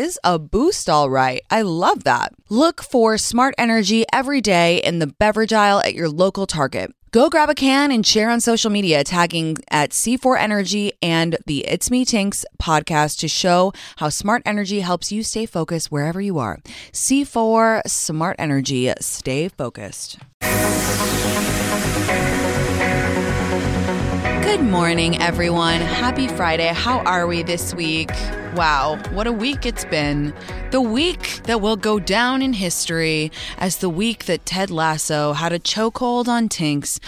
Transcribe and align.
is 0.00 0.18
a 0.24 0.38
boost, 0.38 0.88
all 0.88 1.10
right. 1.10 1.42
I 1.50 1.62
love 1.62 2.04
that. 2.04 2.32
Look 2.48 2.82
for 2.82 3.18
smart 3.18 3.54
energy 3.58 4.04
every 4.12 4.40
day 4.40 4.78
in 4.78 4.98
the 4.98 5.06
beverage 5.06 5.52
aisle 5.52 5.80
at 5.80 5.94
your 5.94 6.08
local 6.08 6.46
Target. 6.46 6.92
Go 7.12 7.28
grab 7.28 7.50
a 7.50 7.54
can 7.54 7.90
and 7.90 8.06
share 8.06 8.30
on 8.30 8.40
social 8.40 8.70
media, 8.70 9.04
tagging 9.04 9.56
at 9.70 9.90
C4 9.90 10.38
Energy 10.38 10.92
and 11.02 11.36
the 11.46 11.66
It's 11.66 11.90
Me 11.90 12.04
Tinx 12.04 12.44
podcast 12.62 13.18
to 13.18 13.28
show 13.28 13.72
how 13.96 14.08
smart 14.08 14.42
energy 14.46 14.80
helps 14.80 15.12
you 15.12 15.22
stay 15.22 15.44
focused 15.44 15.90
wherever 15.90 16.20
you 16.20 16.38
are. 16.38 16.60
C4 16.92 17.82
Smart 17.86 18.36
Energy, 18.38 18.92
stay 19.00 19.48
focused. 19.48 20.18
Good 24.50 24.64
morning, 24.64 25.16
everyone. 25.22 25.80
Happy 25.80 26.26
Friday. 26.26 26.66
How 26.74 26.98
are 27.04 27.28
we 27.28 27.44
this 27.44 27.72
week? 27.72 28.10
Wow, 28.56 29.00
what 29.12 29.28
a 29.28 29.32
week 29.32 29.64
it's 29.64 29.84
been. 29.84 30.34
The 30.72 30.80
week 30.80 31.40
that 31.44 31.60
will 31.60 31.76
go 31.76 32.00
down 32.00 32.42
in 32.42 32.54
history 32.54 33.30
as 33.58 33.76
the 33.76 33.88
week 33.88 34.24
that 34.24 34.44
Ted 34.44 34.68
Lasso 34.68 35.34
had 35.34 35.52
a 35.52 35.60
chokehold 35.60 36.26
on 36.26 36.48
Tinx 36.48 36.98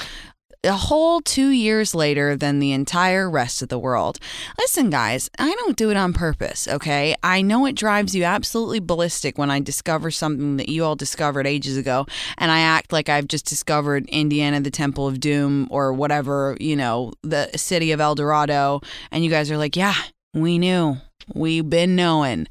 a 0.64 0.72
whole 0.72 1.20
two 1.20 1.48
years 1.48 1.94
later 1.94 2.36
than 2.36 2.58
the 2.58 2.72
entire 2.72 3.28
rest 3.28 3.62
of 3.62 3.68
the 3.68 3.78
world. 3.78 4.18
Listen, 4.58 4.90
guys, 4.90 5.28
I 5.38 5.52
don't 5.54 5.76
do 5.76 5.90
it 5.90 5.96
on 5.96 6.12
purpose, 6.12 6.68
okay? 6.68 7.16
I 7.22 7.42
know 7.42 7.66
it 7.66 7.74
drives 7.74 8.14
you 8.14 8.24
absolutely 8.24 8.80
ballistic 8.80 9.38
when 9.38 9.50
I 9.50 9.60
discover 9.60 10.10
something 10.10 10.56
that 10.58 10.68
you 10.68 10.84
all 10.84 10.96
discovered 10.96 11.46
ages 11.46 11.76
ago, 11.76 12.06
and 12.38 12.50
I 12.50 12.60
act 12.60 12.92
like 12.92 13.08
I've 13.08 13.28
just 13.28 13.46
discovered 13.46 14.06
Indiana, 14.08 14.60
the 14.60 14.70
Temple 14.70 15.08
of 15.08 15.20
Doom, 15.20 15.68
or 15.70 15.92
whatever, 15.92 16.56
you 16.60 16.76
know, 16.76 17.12
the 17.22 17.50
city 17.56 17.92
of 17.92 18.00
El 18.00 18.14
Dorado, 18.14 18.80
and 19.10 19.24
you 19.24 19.30
guys 19.30 19.50
are 19.50 19.58
like, 19.58 19.76
yeah, 19.76 19.94
we 20.34 20.58
knew. 20.58 20.96
We've 21.34 21.68
been 21.68 21.96
knowing. 21.96 22.48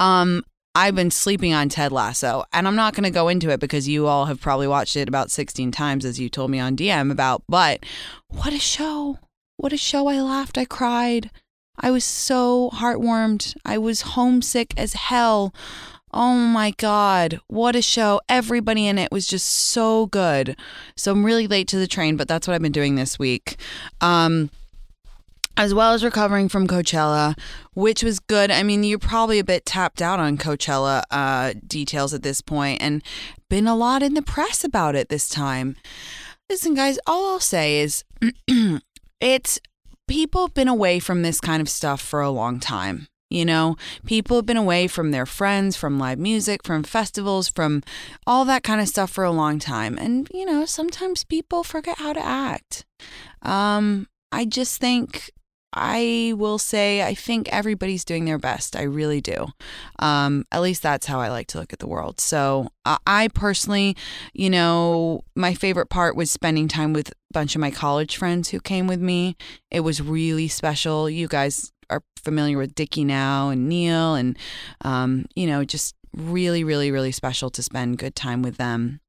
Um, 0.00 0.44
I've 0.76 0.96
been 0.96 1.12
sleeping 1.12 1.54
on 1.54 1.68
Ted 1.68 1.92
Lasso, 1.92 2.44
and 2.52 2.66
I'm 2.66 2.74
not 2.74 2.94
going 2.94 3.04
to 3.04 3.10
go 3.10 3.28
into 3.28 3.50
it 3.50 3.60
because 3.60 3.86
you 3.86 4.08
all 4.08 4.26
have 4.26 4.40
probably 4.40 4.66
watched 4.66 4.96
it 4.96 5.08
about 5.08 5.30
16 5.30 5.70
times, 5.70 6.04
as 6.04 6.18
you 6.18 6.28
told 6.28 6.50
me 6.50 6.58
on 6.58 6.76
DM 6.76 7.12
about. 7.12 7.44
But 7.48 7.84
what 8.28 8.52
a 8.52 8.58
show! 8.58 9.18
What 9.56 9.72
a 9.72 9.76
show! 9.76 10.08
I 10.08 10.20
laughed, 10.20 10.58
I 10.58 10.64
cried. 10.64 11.30
I 11.78 11.90
was 11.90 12.04
so 12.04 12.70
heartwarmed. 12.70 13.54
I 13.64 13.78
was 13.78 14.02
homesick 14.02 14.74
as 14.76 14.94
hell. 14.94 15.54
Oh 16.12 16.34
my 16.34 16.72
God, 16.72 17.40
what 17.48 17.74
a 17.74 17.82
show. 17.82 18.20
Everybody 18.28 18.86
in 18.86 18.98
it 18.98 19.10
was 19.10 19.26
just 19.26 19.48
so 19.48 20.06
good. 20.06 20.56
So 20.96 21.12
I'm 21.12 21.24
really 21.24 21.46
late 21.46 21.68
to 21.68 21.76
the 21.76 21.88
train, 21.88 22.16
but 22.16 22.28
that's 22.28 22.46
what 22.46 22.54
I've 22.54 22.62
been 22.62 22.72
doing 22.72 22.94
this 22.94 23.18
week. 23.18 23.56
Um, 24.00 24.50
as 25.56 25.72
well 25.72 25.92
as 25.92 26.04
recovering 26.04 26.48
from 26.48 26.66
Coachella, 26.66 27.38
which 27.74 28.02
was 28.02 28.20
good. 28.20 28.50
I 28.50 28.62
mean, 28.62 28.84
you're 28.84 28.98
probably 28.98 29.38
a 29.38 29.44
bit 29.44 29.64
tapped 29.64 30.02
out 30.02 30.18
on 30.18 30.36
Coachella 30.38 31.02
uh, 31.10 31.54
details 31.66 32.12
at 32.14 32.22
this 32.22 32.40
point, 32.40 32.82
and 32.82 33.02
been 33.48 33.66
a 33.66 33.76
lot 33.76 34.02
in 34.02 34.14
the 34.14 34.22
press 34.22 34.64
about 34.64 34.96
it 34.96 35.08
this 35.08 35.28
time. 35.28 35.76
Listen, 36.50 36.74
guys, 36.74 36.98
all 37.06 37.32
I'll 37.32 37.40
say 37.40 37.80
is 37.80 38.04
it's 39.20 39.60
people 40.08 40.46
have 40.46 40.54
been 40.54 40.68
away 40.68 40.98
from 40.98 41.22
this 41.22 41.40
kind 41.40 41.62
of 41.62 41.68
stuff 41.68 42.00
for 42.00 42.20
a 42.20 42.30
long 42.30 42.60
time. 42.60 43.06
You 43.30 43.44
know, 43.44 43.76
people 44.06 44.36
have 44.36 44.46
been 44.46 44.56
away 44.56 44.86
from 44.86 45.10
their 45.10 45.26
friends, 45.26 45.76
from 45.76 45.98
live 45.98 46.18
music, 46.18 46.62
from 46.62 46.84
festivals, 46.84 47.48
from 47.48 47.82
all 48.26 48.44
that 48.44 48.62
kind 48.62 48.80
of 48.80 48.86
stuff 48.86 49.10
for 49.10 49.24
a 49.24 49.30
long 49.32 49.58
time. 49.58 49.98
And, 49.98 50.28
you 50.32 50.44
know, 50.44 50.66
sometimes 50.66 51.24
people 51.24 51.64
forget 51.64 51.98
how 51.98 52.12
to 52.12 52.24
act. 52.24 52.84
Um, 53.42 54.06
I 54.30 54.44
just 54.44 54.80
think 54.80 55.32
I 55.74 56.32
will 56.36 56.58
say 56.58 57.02
I 57.02 57.14
think 57.14 57.48
everybody's 57.52 58.04
doing 58.04 58.24
their 58.24 58.38
best. 58.38 58.76
I 58.76 58.82
really 58.82 59.20
do. 59.20 59.48
Um, 59.98 60.46
at 60.52 60.62
least 60.62 60.82
that's 60.82 61.06
how 61.06 61.20
I 61.20 61.28
like 61.28 61.48
to 61.48 61.58
look 61.58 61.72
at 61.72 61.80
the 61.80 61.88
world. 61.88 62.20
So 62.20 62.68
uh, 62.84 62.98
I 63.06 63.28
personally, 63.28 63.96
you 64.32 64.50
know, 64.50 65.24
my 65.34 65.54
favorite 65.54 65.90
part 65.90 66.16
was 66.16 66.30
spending 66.30 66.68
time 66.68 66.92
with 66.92 67.10
a 67.10 67.12
bunch 67.32 67.54
of 67.54 67.60
my 67.60 67.70
college 67.70 68.16
friends 68.16 68.50
who 68.50 68.60
came 68.60 68.86
with 68.86 69.00
me. 69.00 69.36
It 69.70 69.80
was 69.80 70.00
really 70.00 70.48
special. 70.48 71.10
You 71.10 71.28
guys 71.28 71.72
are 71.90 72.02
familiar 72.16 72.56
with 72.56 72.74
Dickie 72.74 73.04
now 73.04 73.50
and 73.50 73.68
Neil, 73.68 74.14
and 74.14 74.38
um, 74.82 75.26
you 75.34 75.46
know, 75.46 75.64
just 75.64 75.94
really, 76.16 76.64
really, 76.64 76.90
really 76.90 77.12
special 77.12 77.50
to 77.50 77.62
spend 77.62 77.98
good 77.98 78.14
time 78.14 78.42
with 78.42 78.56
them 78.56 79.00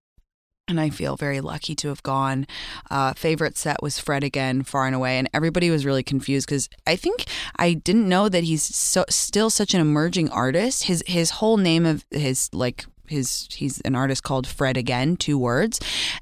and 0.67 0.79
I 0.79 0.89
feel 0.89 1.15
very 1.15 1.41
lucky 1.41 1.75
to 1.75 1.89
have 1.89 2.03
gone. 2.03 2.47
Uh, 2.89 3.13
favorite 3.13 3.57
set 3.57 3.81
was 3.81 3.99
Fred 3.99 4.23
again, 4.23 4.63
far 4.63 4.85
and 4.87 4.95
away, 4.95 5.17
and 5.17 5.29
everybody 5.33 5.69
was 5.69 5.85
really 5.85 6.03
confused 6.03 6.47
because 6.47 6.69
I 6.87 6.95
think 6.95 7.25
I 7.57 7.73
didn't 7.73 8.09
know 8.09 8.29
that 8.29 8.43
he's 8.43 8.63
so 8.63 9.05
still 9.09 9.49
such 9.49 9.73
an 9.73 9.81
emerging 9.81 10.29
artist. 10.29 10.83
His 10.83 11.03
his 11.07 11.31
whole 11.31 11.57
name 11.57 11.85
of 11.85 12.05
his 12.11 12.49
like 12.53 12.85
his 13.07 13.47
he's 13.51 13.81
an 13.81 13.95
artist 13.95 14.23
called 14.23 14.47
Fred 14.47 14.77
again, 14.77 15.17
two 15.17 15.37
words, 15.37 15.79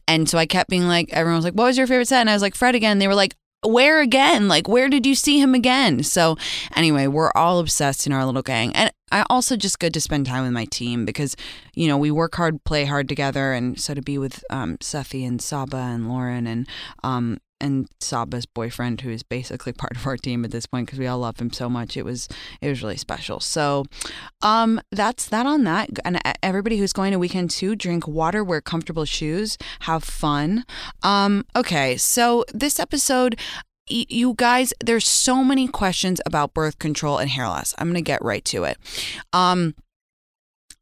and 0.07 0.27
so 0.27 0.37
I 0.37 0.45
kept 0.45 0.69
being 0.69 0.87
like, 0.87 1.11
everyone 1.13 1.37
was 1.37 1.45
like, 1.45 1.53
"What 1.53 1.65
was 1.65 1.77
your 1.77 1.87
favorite 1.87 2.07
set?" 2.07 2.21
And 2.21 2.29
I 2.29 2.33
was 2.33 2.41
like, 2.41 2.55
"Fred 2.55 2.75
again." 2.75 2.93
And 2.93 3.01
they 3.01 3.07
were 3.07 3.15
like, 3.15 3.35
where 3.63 4.01
again? 4.01 4.47
Like, 4.47 4.67
where 4.67 4.89
did 4.89 5.05
you 5.05 5.15
see 5.15 5.39
him 5.39 5.53
again? 5.53 6.03
So, 6.03 6.37
anyway, 6.75 7.07
we're 7.07 7.31
all 7.35 7.59
obsessed 7.59 8.05
in 8.05 8.13
our 8.13 8.25
little 8.25 8.41
gang. 8.41 8.75
And 8.75 8.91
I 9.11 9.25
also 9.29 9.55
just 9.55 9.79
good 9.79 9.93
to 9.93 10.01
spend 10.01 10.25
time 10.25 10.43
with 10.43 10.53
my 10.53 10.65
team 10.65 11.05
because, 11.05 11.35
you 11.75 11.87
know, 11.87 11.97
we 11.97 12.11
work 12.11 12.35
hard, 12.35 12.63
play 12.63 12.85
hard 12.85 13.07
together. 13.07 13.53
And 13.53 13.79
so 13.79 13.93
to 13.93 14.01
be 14.01 14.17
with 14.17 14.43
um, 14.49 14.77
Sethi 14.77 15.27
and 15.27 15.41
Saba 15.41 15.77
and 15.77 16.09
Lauren 16.09 16.47
and 16.47 16.67
um, 17.03 17.39
and 17.63 17.87
Saba's 17.99 18.45
boyfriend, 18.45 19.01
who 19.01 19.09
is 19.09 19.23
basically 19.23 19.71
part 19.83 19.95
of 19.95 20.05
our 20.05 20.17
team 20.17 20.45
at 20.45 20.51
this 20.51 20.65
point 20.65 20.87
because 20.87 20.99
we 20.99 21.07
all 21.07 21.19
love 21.19 21.39
him 21.39 21.51
so 21.51 21.69
much. 21.69 21.97
It 21.97 22.03
was 22.05 22.27
it 22.61 22.69
was 22.69 22.83
really 22.83 22.97
special. 22.97 23.39
So, 23.39 23.85
um, 24.41 24.81
that's 24.91 25.27
that 25.29 25.45
on 25.45 25.63
that. 25.63 25.89
And 26.05 26.19
everybody 26.43 26.77
who's 26.77 26.93
going 26.93 27.11
to 27.13 27.19
weekend 27.19 27.49
two, 27.49 27.75
drink 27.75 28.07
water, 28.07 28.43
wear 28.43 28.61
comfortable 28.61 29.05
shoes, 29.05 29.57
have 29.81 30.03
fun. 30.03 30.65
Um, 31.01 31.45
okay, 31.55 31.97
so 31.97 32.45
this 32.53 32.79
episode. 32.79 33.39
You 33.89 34.33
guys, 34.37 34.73
there's 34.81 35.05
so 35.05 35.43
many 35.43 35.67
questions 35.67 36.21
about 36.25 36.53
birth 36.53 36.79
control 36.79 37.17
and 37.17 37.29
hair 37.29 37.49
loss. 37.49 37.75
I'm 37.77 37.87
going 37.87 37.95
to 37.95 38.01
get 38.01 38.23
right 38.23 38.43
to 38.45 38.63
it. 38.63 38.77
Um, 39.33 39.75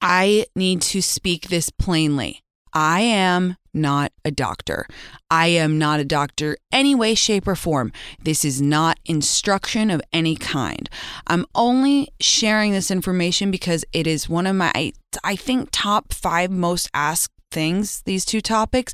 I 0.01 0.45
need 0.55 0.83
to 0.83 1.01
speak 1.01 1.47
this 1.49 1.71
plainly. 1.71 2.43
I 2.73 3.01
am 3.01 3.57
not 3.73 4.11
a 4.25 4.31
doctor. 4.31 4.85
I 5.29 5.47
am 5.47 5.77
not 5.77 5.99
a 5.99 6.05
doctor 6.05 6.57
any 6.71 6.93
way, 6.95 7.15
shape, 7.15 7.47
or 7.47 7.55
form. 7.55 7.91
This 8.21 8.43
is 8.43 8.61
not 8.61 8.99
instruction 9.05 9.89
of 9.89 10.01
any 10.11 10.35
kind. 10.35 10.89
I'm 11.27 11.45
only 11.55 12.09
sharing 12.19 12.71
this 12.71 12.91
information 12.91 13.51
because 13.51 13.85
it 13.93 14.07
is 14.07 14.29
one 14.29 14.47
of 14.47 14.55
my, 14.55 14.93
I 15.23 15.35
think, 15.35 15.69
top 15.71 16.13
five 16.13 16.51
most 16.51 16.89
asked 16.93 17.33
things, 17.51 18.01
these 18.03 18.25
two 18.25 18.41
topics. 18.41 18.93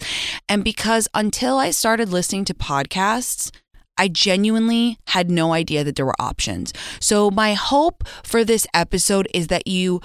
And 0.49 0.63
because 0.63 1.07
until 1.13 1.57
I 1.57 1.71
started 1.71 2.09
listening 2.09 2.45
to 2.45 2.53
podcasts, 2.53 3.51
I 3.97 4.07
genuinely 4.07 4.99
had 5.07 5.31
no 5.31 5.53
idea 5.53 5.83
that 5.83 5.95
there 5.95 6.05
were 6.05 6.19
options. 6.21 6.71
So, 6.99 7.31
my 7.31 7.55
hope 7.55 8.07
for 8.23 8.43
this 8.43 8.67
episode 8.73 9.27
is 9.33 9.47
that 9.47 9.67
you 9.67 10.01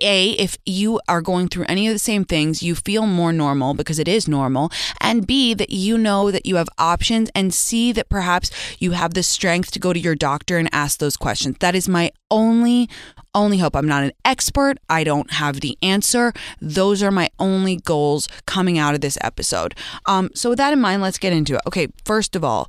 a, 0.00 0.30
if 0.32 0.58
you 0.66 1.00
are 1.08 1.22
going 1.22 1.48
through 1.48 1.66
any 1.68 1.86
of 1.86 1.94
the 1.94 1.98
same 1.98 2.24
things, 2.24 2.62
you 2.62 2.74
feel 2.74 3.06
more 3.06 3.32
normal 3.32 3.74
because 3.74 3.98
it 3.98 4.08
is 4.08 4.26
normal. 4.26 4.70
And 5.00 5.26
B, 5.26 5.54
that 5.54 5.70
you 5.70 5.96
know 5.96 6.30
that 6.30 6.46
you 6.46 6.56
have 6.56 6.68
options. 6.78 7.30
And 7.34 7.54
C, 7.54 7.92
that 7.92 8.08
perhaps 8.08 8.50
you 8.78 8.92
have 8.92 9.14
the 9.14 9.22
strength 9.22 9.70
to 9.72 9.78
go 9.78 9.92
to 9.92 10.00
your 10.00 10.14
doctor 10.14 10.58
and 10.58 10.68
ask 10.72 10.98
those 10.98 11.16
questions. 11.16 11.56
That 11.60 11.74
is 11.74 11.88
my 11.88 12.10
only, 12.30 12.88
only 13.34 13.58
hope. 13.58 13.76
I'm 13.76 13.88
not 13.88 14.04
an 14.04 14.12
expert. 14.24 14.78
I 14.88 15.04
don't 15.04 15.32
have 15.32 15.60
the 15.60 15.78
answer. 15.82 16.32
Those 16.60 17.02
are 17.02 17.10
my 17.10 17.30
only 17.38 17.76
goals 17.76 18.28
coming 18.46 18.78
out 18.78 18.94
of 18.94 19.00
this 19.00 19.18
episode. 19.20 19.74
Um, 20.06 20.30
so, 20.34 20.50
with 20.50 20.58
that 20.58 20.72
in 20.72 20.80
mind, 20.80 21.02
let's 21.02 21.18
get 21.18 21.32
into 21.32 21.54
it. 21.54 21.60
Okay, 21.66 21.88
first 22.04 22.34
of 22.34 22.42
all, 22.44 22.68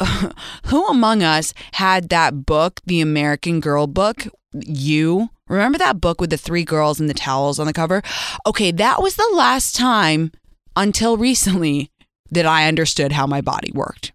who 0.66 0.86
among 0.86 1.22
us 1.22 1.52
had 1.72 2.08
that 2.08 2.46
book, 2.46 2.80
the 2.86 3.00
American 3.00 3.60
Girl 3.60 3.86
book? 3.86 4.26
You 4.54 5.30
Remember 5.52 5.76
that 5.78 6.00
book 6.00 6.18
with 6.18 6.30
the 6.30 6.38
three 6.38 6.64
girls 6.64 6.98
and 6.98 7.10
the 7.10 7.14
towels 7.14 7.58
on 7.58 7.66
the 7.66 7.74
cover? 7.74 8.02
Okay, 8.46 8.70
that 8.70 9.02
was 9.02 9.16
the 9.16 9.30
last 9.34 9.76
time 9.76 10.32
until 10.76 11.18
recently 11.18 11.90
that 12.30 12.46
I 12.46 12.66
understood 12.66 13.12
how 13.12 13.26
my 13.26 13.42
body 13.42 13.70
worked. 13.74 14.12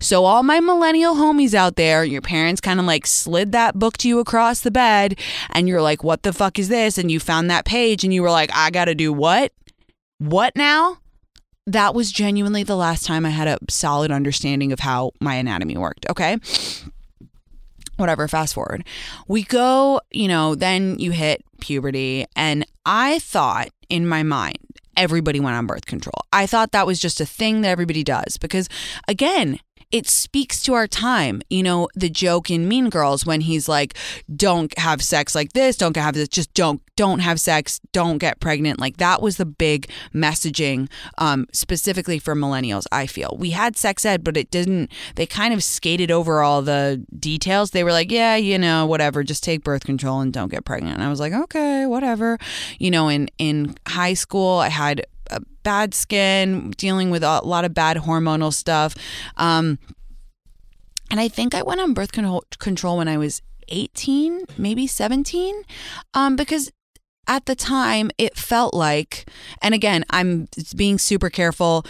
So, 0.00 0.24
all 0.24 0.44
my 0.44 0.60
millennial 0.60 1.16
homies 1.16 1.54
out 1.54 1.74
there, 1.74 2.04
your 2.04 2.22
parents 2.22 2.60
kind 2.60 2.78
of 2.78 2.86
like 2.86 3.06
slid 3.06 3.50
that 3.52 3.78
book 3.78 3.98
to 3.98 4.08
you 4.08 4.20
across 4.20 4.60
the 4.60 4.70
bed, 4.70 5.18
and 5.50 5.68
you're 5.68 5.82
like, 5.82 6.04
what 6.04 6.22
the 6.22 6.32
fuck 6.32 6.58
is 6.58 6.68
this? 6.68 6.96
And 6.96 7.10
you 7.10 7.20
found 7.20 7.50
that 7.50 7.66
page 7.66 8.04
and 8.04 8.14
you 8.14 8.22
were 8.22 8.30
like, 8.30 8.50
I 8.54 8.70
gotta 8.70 8.94
do 8.94 9.12
what? 9.12 9.52
What 10.18 10.54
now? 10.54 10.98
That 11.66 11.94
was 11.96 12.12
genuinely 12.12 12.62
the 12.62 12.76
last 12.76 13.04
time 13.04 13.26
I 13.26 13.30
had 13.30 13.48
a 13.48 13.58
solid 13.68 14.12
understanding 14.12 14.72
of 14.72 14.80
how 14.80 15.10
my 15.20 15.34
anatomy 15.34 15.76
worked. 15.76 16.06
Okay 16.08 16.38
whatever, 17.96 18.28
fast 18.28 18.54
forward. 18.54 18.84
We 19.28 19.42
go, 19.42 20.00
you 20.10 20.28
know, 20.28 20.54
then 20.54 20.98
you 20.98 21.10
hit 21.10 21.42
puberty. 21.60 22.26
And 22.34 22.64
I 22.84 23.18
thought 23.18 23.68
in 23.88 24.06
my 24.06 24.22
mind, 24.22 24.58
everybody 24.96 25.40
went 25.40 25.56
on 25.56 25.66
birth 25.66 25.86
control. 25.86 26.22
I 26.32 26.46
thought 26.46 26.72
that 26.72 26.86
was 26.86 26.98
just 26.98 27.20
a 27.20 27.26
thing 27.26 27.60
that 27.62 27.68
everybody 27.68 28.02
does 28.02 28.36
because, 28.38 28.68
again, 29.08 29.60
it 29.92 30.06
speaks 30.08 30.60
to 30.62 30.74
our 30.74 30.86
time. 30.86 31.42
You 31.48 31.62
know, 31.62 31.88
the 31.94 32.10
joke 32.10 32.50
in 32.50 32.68
Mean 32.68 32.90
Girls 32.90 33.24
when 33.24 33.42
he's 33.42 33.68
like, 33.68 33.96
"Don't 34.34 34.76
have 34.78 35.02
sex 35.02 35.34
like 35.34 35.52
this. 35.52 35.76
Don't 35.76 35.96
have 35.96 36.14
this. 36.14 36.28
Just 36.28 36.52
don't 36.54 36.82
don't 36.96 37.20
have 37.20 37.38
sex. 37.38 37.80
Don't 37.92 38.18
get 38.18 38.40
pregnant." 38.40 38.80
Like 38.80 38.96
that 38.96 39.22
was 39.22 39.36
the 39.36 39.46
big 39.46 39.88
messaging, 40.14 40.88
um, 41.18 41.46
specifically 41.52 42.18
for 42.18 42.34
millennials. 42.34 42.86
I 42.90 43.06
feel 43.06 43.36
we 43.38 43.50
had 43.50 43.76
sex 43.76 44.04
ed, 44.04 44.24
but 44.24 44.36
it 44.36 44.50
didn't. 44.50 44.90
They 45.14 45.26
kind 45.26 45.54
of 45.54 45.62
skated 45.62 46.10
over 46.10 46.42
all 46.42 46.62
the 46.62 47.04
details. 47.18 47.70
They 47.70 47.84
were 47.84 47.92
like, 47.92 48.10
"Yeah, 48.10 48.36
you 48.36 48.58
know, 48.58 48.86
whatever. 48.86 49.22
Just 49.22 49.44
take 49.44 49.62
birth 49.62 49.84
control 49.84 50.20
and 50.20 50.32
don't 50.32 50.50
get 50.50 50.64
pregnant." 50.64 50.96
And 50.96 51.04
I 51.04 51.08
was 51.08 51.20
like, 51.20 51.32
"Okay, 51.32 51.86
whatever." 51.86 52.38
You 52.78 52.90
know, 52.90 53.08
in 53.08 53.28
in 53.38 53.76
high 53.86 54.14
school, 54.14 54.58
I 54.58 54.68
had 54.68 55.06
bad 55.62 55.94
skin, 55.94 56.70
dealing 56.76 57.10
with 57.10 57.22
a 57.22 57.40
lot 57.44 57.64
of 57.64 57.74
bad 57.74 57.96
hormonal 57.98 58.52
stuff. 58.52 58.94
Um, 59.36 59.78
and 61.10 61.20
I 61.20 61.28
think 61.28 61.54
I 61.54 61.62
went 61.62 61.80
on 61.80 61.94
birth 61.94 62.12
control 62.58 62.98
when 62.98 63.08
I 63.08 63.18
was 63.18 63.42
18, 63.68 64.44
maybe 64.58 64.86
17, 64.86 65.62
um, 66.14 66.36
because 66.36 66.70
at 67.28 67.46
the 67.46 67.54
time 67.54 68.10
it 68.18 68.36
felt 68.36 68.74
like, 68.74 69.28
and 69.62 69.74
again, 69.74 70.04
I'm 70.10 70.48
being 70.76 70.98
super 70.98 71.30
careful. 71.30 71.84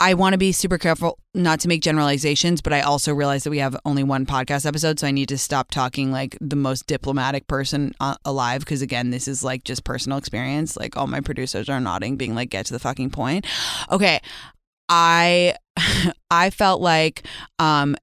I 0.00 0.14
want 0.14 0.32
to 0.32 0.38
be 0.38 0.50
super 0.50 0.78
careful 0.78 1.18
not 1.34 1.60
to 1.60 1.68
make 1.68 1.82
generalizations, 1.82 2.62
but 2.62 2.72
I 2.72 2.80
also 2.80 3.12
realize 3.12 3.44
that 3.44 3.50
we 3.50 3.58
have 3.58 3.76
only 3.84 4.02
one 4.02 4.24
podcast 4.24 4.64
episode, 4.64 4.98
so 4.98 5.06
I 5.06 5.10
need 5.10 5.28
to 5.28 5.36
stop 5.36 5.70
talking 5.70 6.10
like 6.10 6.38
the 6.40 6.56
most 6.56 6.86
diplomatic 6.86 7.46
person 7.46 7.94
uh, 8.00 8.16
alive 8.24 8.60
because 8.60 8.80
again, 8.80 9.10
this 9.10 9.28
is 9.28 9.44
like 9.44 9.62
just 9.62 9.84
personal 9.84 10.16
experience. 10.16 10.74
Like 10.76 10.96
all 10.96 11.06
my 11.06 11.20
producers 11.20 11.68
are 11.68 11.80
nodding, 11.80 12.16
being 12.16 12.34
like, 12.34 12.48
"Get 12.48 12.66
to 12.66 12.72
the 12.72 12.78
fucking 12.78 13.10
point." 13.10 13.46
Okay, 13.90 14.20
I 14.88 15.54
I 16.30 16.48
felt 16.48 16.80
like 16.80 17.26
um 17.58 17.94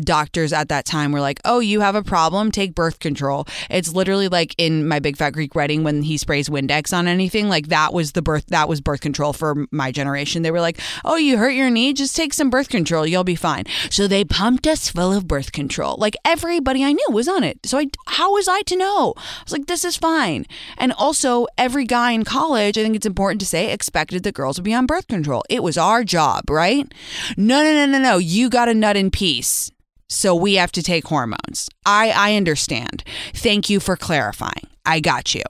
doctors 0.00 0.52
at 0.52 0.68
that 0.68 0.84
time 0.84 1.12
were 1.12 1.20
like, 1.20 1.40
"Oh, 1.44 1.60
you 1.60 1.80
have 1.80 1.94
a 1.94 2.02
problem? 2.02 2.50
Take 2.50 2.74
birth 2.74 2.98
control." 2.98 3.46
It's 3.70 3.92
literally 3.92 4.28
like 4.28 4.54
in 4.58 4.86
my 4.86 4.98
Big 4.98 5.16
Fat 5.16 5.30
Greek 5.30 5.54
wedding 5.54 5.84
when 5.84 6.02
he 6.02 6.16
sprays 6.16 6.48
Windex 6.48 6.96
on 6.96 7.08
anything. 7.08 7.48
Like 7.48 7.68
that 7.68 7.92
was 7.92 8.12
the 8.12 8.22
birth 8.22 8.46
that 8.48 8.68
was 8.68 8.80
birth 8.80 9.00
control 9.00 9.32
for 9.32 9.66
my 9.70 9.92
generation. 9.92 10.42
They 10.42 10.50
were 10.50 10.60
like, 10.60 10.80
"Oh, 11.04 11.16
you 11.16 11.38
hurt 11.38 11.50
your 11.50 11.70
knee? 11.70 11.92
Just 11.92 12.16
take 12.16 12.34
some 12.34 12.50
birth 12.50 12.68
control. 12.68 13.06
You'll 13.06 13.24
be 13.24 13.34
fine." 13.34 13.64
So 13.90 14.06
they 14.06 14.24
pumped 14.24 14.66
us 14.66 14.88
full 14.88 15.12
of 15.12 15.28
birth 15.28 15.52
control. 15.52 15.96
Like 15.98 16.16
everybody 16.24 16.84
I 16.84 16.92
knew 16.92 17.08
was 17.10 17.28
on 17.28 17.44
it. 17.44 17.58
So 17.66 17.78
I 17.78 17.86
how 18.06 18.32
was 18.34 18.48
I 18.48 18.62
to 18.62 18.76
know? 18.76 19.14
I 19.16 19.42
was 19.44 19.52
like, 19.52 19.66
"This 19.66 19.84
is 19.84 19.96
fine." 19.96 20.46
And 20.76 20.92
also, 20.92 21.46
every 21.56 21.84
guy 21.84 22.12
in 22.12 22.24
college, 22.24 22.78
I 22.78 22.82
think 22.82 22.96
it's 22.96 23.06
important 23.06 23.40
to 23.40 23.46
say, 23.46 23.72
expected 23.72 24.22
that 24.22 24.34
girls 24.34 24.58
would 24.58 24.64
be 24.64 24.74
on 24.74 24.86
birth 24.86 25.08
control. 25.08 25.42
It 25.48 25.62
was 25.62 25.78
our 25.78 26.04
job, 26.04 26.50
right? 26.50 26.90
No, 27.36 27.62
no, 27.62 27.72
no, 27.72 27.86
no, 27.86 27.98
no. 27.98 28.18
You 28.18 28.48
got 28.48 28.68
a 28.68 28.74
nut 28.74 28.96
in 28.96 29.10
peace 29.10 29.70
so 30.08 30.34
we 30.34 30.54
have 30.54 30.72
to 30.72 30.82
take 30.82 31.06
hormones. 31.06 31.68
I 31.84 32.10
I 32.10 32.36
understand. 32.36 33.04
Thank 33.34 33.70
you 33.70 33.80
for 33.80 33.96
clarifying. 33.96 34.66
I 34.84 35.00
got 35.00 35.34
you. 35.34 35.42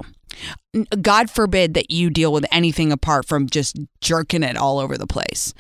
God 1.01 1.31
forbid 1.31 1.75
that 1.75 1.91
you 1.91 2.11
deal 2.11 2.33
with 2.33 2.45
anything 2.53 2.93
apart 2.93 3.27
from 3.27 3.49
just 3.49 3.79
jerking 4.01 4.43
it 4.43 4.57
all 4.57 4.79
over 4.79 4.97
the 4.97 5.07
place. 5.07 5.55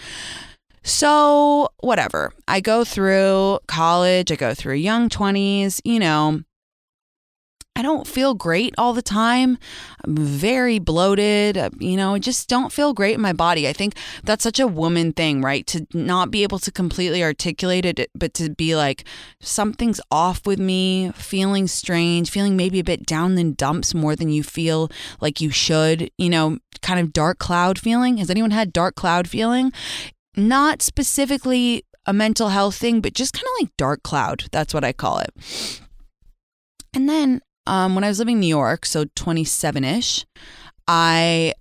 So, 0.82 1.68
whatever. 1.80 2.32
I 2.46 2.60
go 2.60 2.84
through 2.84 3.58
college, 3.66 4.32
I 4.32 4.36
go 4.36 4.54
through 4.54 4.74
young 4.74 5.08
20s, 5.08 5.80
you 5.84 5.98
know, 5.98 6.42
I 7.78 7.82
don't 7.82 8.08
feel 8.08 8.34
great 8.34 8.74
all 8.76 8.92
the 8.92 9.02
time. 9.02 9.56
I'm 10.04 10.16
very 10.16 10.80
bloated. 10.80 11.56
Uh, 11.56 11.70
you 11.78 11.96
know, 11.96 12.14
I 12.14 12.18
just 12.18 12.48
don't 12.48 12.72
feel 12.72 12.92
great 12.92 13.14
in 13.14 13.20
my 13.20 13.32
body. 13.32 13.68
I 13.68 13.72
think 13.72 13.94
that's 14.24 14.42
such 14.42 14.58
a 14.58 14.66
woman 14.66 15.12
thing, 15.12 15.42
right? 15.42 15.64
To 15.68 15.86
not 15.94 16.32
be 16.32 16.42
able 16.42 16.58
to 16.58 16.72
completely 16.72 17.22
articulate 17.22 17.86
it, 17.86 18.10
but 18.16 18.34
to 18.34 18.50
be 18.50 18.74
like, 18.74 19.04
something's 19.40 20.00
off 20.10 20.44
with 20.44 20.58
me, 20.58 21.12
feeling 21.12 21.68
strange, 21.68 22.30
feeling 22.30 22.56
maybe 22.56 22.80
a 22.80 22.84
bit 22.84 23.06
down 23.06 23.38
in 23.38 23.54
dumps 23.54 23.94
more 23.94 24.16
than 24.16 24.28
you 24.28 24.42
feel 24.42 24.90
like 25.20 25.40
you 25.40 25.50
should, 25.50 26.10
you 26.18 26.28
know, 26.28 26.58
kind 26.82 26.98
of 26.98 27.12
dark 27.12 27.38
cloud 27.38 27.78
feeling. 27.78 28.16
Has 28.16 28.28
anyone 28.28 28.50
had 28.50 28.72
dark 28.72 28.96
cloud 28.96 29.28
feeling? 29.28 29.72
Not 30.36 30.82
specifically 30.82 31.84
a 32.06 32.12
mental 32.12 32.48
health 32.48 32.74
thing, 32.74 33.00
but 33.00 33.14
just 33.14 33.34
kind 33.34 33.44
of 33.44 33.62
like 33.62 33.76
dark 33.76 34.02
cloud. 34.02 34.46
That's 34.50 34.74
what 34.74 34.82
I 34.82 34.92
call 34.92 35.20
it. 35.20 35.80
And 36.92 37.08
then 37.08 37.40
um, 37.68 37.94
when 37.94 38.02
I 38.02 38.08
was 38.08 38.18
living 38.18 38.36
in 38.36 38.40
New 38.40 38.46
York, 38.46 38.86
so 38.86 39.04
27 39.14 39.84
ish, 39.84 40.26
I 40.88 41.52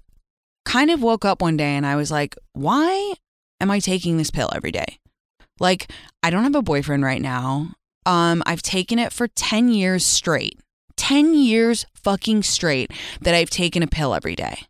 kind 0.65 0.89
of 0.89 1.03
woke 1.03 1.25
up 1.25 1.41
one 1.41 1.57
day 1.57 1.75
and 1.75 1.85
I 1.85 1.97
was 1.97 2.09
like, 2.09 2.35
why 2.53 3.13
am 3.59 3.69
I 3.69 3.79
taking 3.79 4.17
this 4.17 4.31
pill 4.31 4.49
every 4.55 4.71
day? 4.71 4.99
Like, 5.59 5.91
I 6.23 6.29
don't 6.29 6.43
have 6.43 6.55
a 6.55 6.61
boyfriend 6.61 7.03
right 7.03 7.21
now. 7.21 7.73
Um, 8.05 8.41
I've 8.45 8.61
taken 8.61 8.99
it 8.99 9.11
for 9.11 9.27
10 9.27 9.69
years 9.69 10.05
straight. 10.05 10.59
10 10.95 11.35
years 11.35 11.85
fucking 11.93 12.43
straight 12.43 12.91
that 13.21 13.35
I've 13.35 13.49
taken 13.49 13.83
a 13.83 13.87
pill 13.87 14.13
every 14.13 14.35
day. 14.35 14.63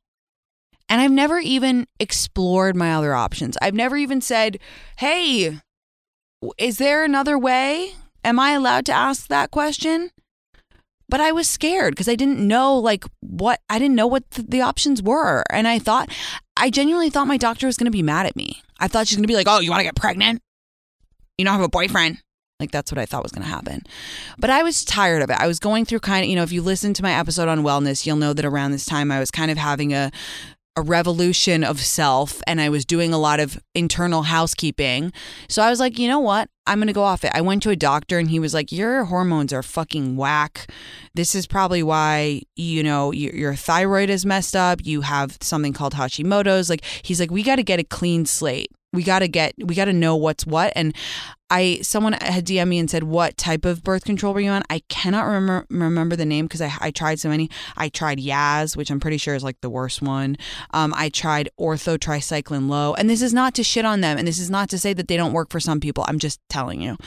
And 0.89 1.01
I've 1.01 1.11
never 1.11 1.37
even 1.37 1.85
explored 1.99 2.75
my 2.75 2.93
other 2.93 3.13
options. 3.13 3.57
I've 3.61 3.75
never 3.75 3.95
even 3.95 4.21
said, 4.21 4.57
hey, 4.97 5.59
is 6.57 6.77
there 6.79 7.03
another 7.03 7.37
way? 7.37 7.91
Am 8.23 8.39
I 8.39 8.51
allowed 8.51 8.85
to 8.87 8.93
ask 8.93 9.27
that 9.27 9.51
question? 9.51 10.11
But 11.09 11.21
I 11.21 11.31
was 11.31 11.47
scared 11.47 11.93
because 11.93 12.09
I 12.09 12.15
didn't 12.15 12.45
know 12.45 12.77
like 12.77 13.05
what 13.21 13.61
I 13.69 13.79
didn't 13.79 13.95
know 13.95 14.07
what 14.07 14.29
th- 14.31 14.47
the 14.47 14.61
options 14.61 15.01
were. 15.01 15.43
And 15.51 15.67
I 15.67 15.79
thought, 15.79 16.09
I 16.55 16.69
genuinely 16.69 17.09
thought 17.09 17.27
my 17.27 17.37
doctor 17.37 17.67
was 17.67 17.77
going 17.77 17.85
to 17.85 17.91
be 17.91 18.03
mad 18.03 18.25
at 18.25 18.35
me. 18.35 18.61
I 18.79 18.87
thought 18.87 19.07
she's 19.07 19.17
going 19.17 19.23
to 19.23 19.27
be 19.27 19.35
like, 19.35 19.47
oh, 19.47 19.59
you 19.59 19.69
want 19.69 19.79
to 19.79 19.85
get 19.85 19.95
pregnant? 19.95 20.41
You 21.37 21.45
don't 21.45 21.53
have 21.53 21.61
a 21.61 21.69
boyfriend. 21.69 22.19
Like 22.59 22.71
that's 22.71 22.91
what 22.91 22.97
I 22.97 23.05
thought 23.05 23.23
was 23.23 23.31
going 23.31 23.43
to 23.43 23.49
happen. 23.49 23.83
But 24.39 24.49
I 24.49 24.63
was 24.63 24.83
tired 24.83 25.21
of 25.21 25.29
it. 25.29 25.37
I 25.39 25.47
was 25.47 25.59
going 25.59 25.85
through 25.85 25.99
kind 25.99 26.23
of, 26.23 26.29
you 26.29 26.35
know, 26.35 26.43
if 26.43 26.51
you 26.51 26.63
listen 26.63 26.93
to 26.95 27.03
my 27.03 27.13
episode 27.13 27.47
on 27.47 27.61
wellness, 27.61 28.05
you'll 28.05 28.17
know 28.17 28.33
that 28.33 28.45
around 28.45 28.71
this 28.71 28.85
time 28.85 29.11
I 29.11 29.19
was 29.19 29.29
kind 29.29 29.51
of 29.51 29.57
having 29.57 29.93
a 29.93 30.11
a 30.77 30.81
revolution 30.81 31.63
of 31.63 31.81
self 31.81 32.39
and 32.45 32.61
I 32.61 32.69
was 32.69 32.85
doing 32.85 33.11
a 33.11 33.17
lot 33.17 33.39
of 33.39 33.59
internal 33.73 34.21
housekeeping. 34.21 35.11
So 35.49 35.63
I 35.63 35.71
was 35.71 35.79
like, 35.79 35.97
you 35.97 36.07
know 36.07 36.19
what? 36.19 36.49
I'm 36.67 36.77
going 36.77 36.87
to 36.87 36.93
go 36.93 37.01
off 37.01 37.25
it. 37.25 37.31
I 37.33 37.41
went 37.41 37.63
to 37.63 37.71
a 37.71 37.75
doctor 37.75 38.19
and 38.19 38.29
he 38.29 38.39
was 38.39 38.53
like, 38.53 38.71
your 38.71 39.05
hormones 39.05 39.51
are 39.51 39.63
fucking 39.63 40.17
whack. 40.17 40.69
This 41.15 41.33
is 41.33 41.47
probably 41.47 41.81
why, 41.81 42.43
you 42.55 42.83
know, 42.83 43.11
your, 43.11 43.33
your 43.33 43.55
thyroid 43.55 44.11
is 44.11 44.23
messed 44.23 44.55
up. 44.55 44.81
You 44.83 45.01
have 45.01 45.39
something 45.41 45.73
called 45.73 45.95
Hashimoto's. 45.95 46.69
Like, 46.69 46.85
he's 47.01 47.19
like, 47.19 47.31
we 47.31 47.41
got 47.41 47.55
to 47.55 47.63
get 47.63 47.79
a 47.79 47.83
clean 47.83 48.27
slate 48.27 48.71
we 48.93 49.03
got 49.03 49.19
to 49.19 49.27
get 49.27 49.53
we 49.61 49.75
got 49.75 49.85
to 49.85 49.93
know 49.93 50.15
what's 50.15 50.45
what 50.45 50.71
and 50.75 50.95
i 51.49 51.79
someone 51.81 52.13
had 52.13 52.45
dm 52.45 52.67
me 52.67 52.79
and 52.79 52.89
said 52.89 53.03
what 53.03 53.37
type 53.37 53.65
of 53.65 53.83
birth 53.83 54.03
control 54.03 54.33
were 54.33 54.39
you 54.39 54.49
on 54.49 54.63
i 54.69 54.79
cannot 54.89 55.23
remember 55.23 55.65
remember 55.69 56.15
the 56.15 56.25
name 56.25 56.45
because 56.45 56.61
I, 56.61 56.71
I 56.79 56.91
tried 56.91 57.19
so 57.19 57.29
many 57.29 57.49
i 57.75 57.89
tried 57.89 58.19
yaz 58.19 58.75
which 58.75 58.89
i'm 58.89 58.99
pretty 58.99 59.17
sure 59.17 59.35
is 59.35 59.43
like 59.43 59.61
the 59.61 59.69
worst 59.69 60.01
one 60.01 60.37
um, 60.71 60.93
i 60.95 61.09
tried 61.09 61.49
Ortho 61.59 61.99
Tri-Cyclen 61.99 62.69
Lo 62.69 62.93
and 62.93 63.09
this 63.09 63.21
is 63.21 63.33
not 63.33 63.53
to 63.55 63.63
shit 63.63 63.85
on 63.85 64.01
them 64.01 64.17
and 64.17 64.27
this 64.27 64.39
is 64.39 64.49
not 64.49 64.69
to 64.69 64.77
say 64.77 64.93
that 64.93 65.07
they 65.07 65.17
don't 65.17 65.33
work 65.33 65.49
for 65.49 65.59
some 65.59 65.79
people 65.79 66.05
i'm 66.07 66.19
just 66.19 66.39
telling 66.49 66.81
you 66.81 66.97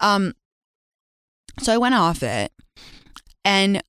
um, 0.00 0.32
so 1.60 1.72
i 1.72 1.78
went 1.78 1.94
off 1.94 2.22
it 2.22 2.52
and 3.44 3.82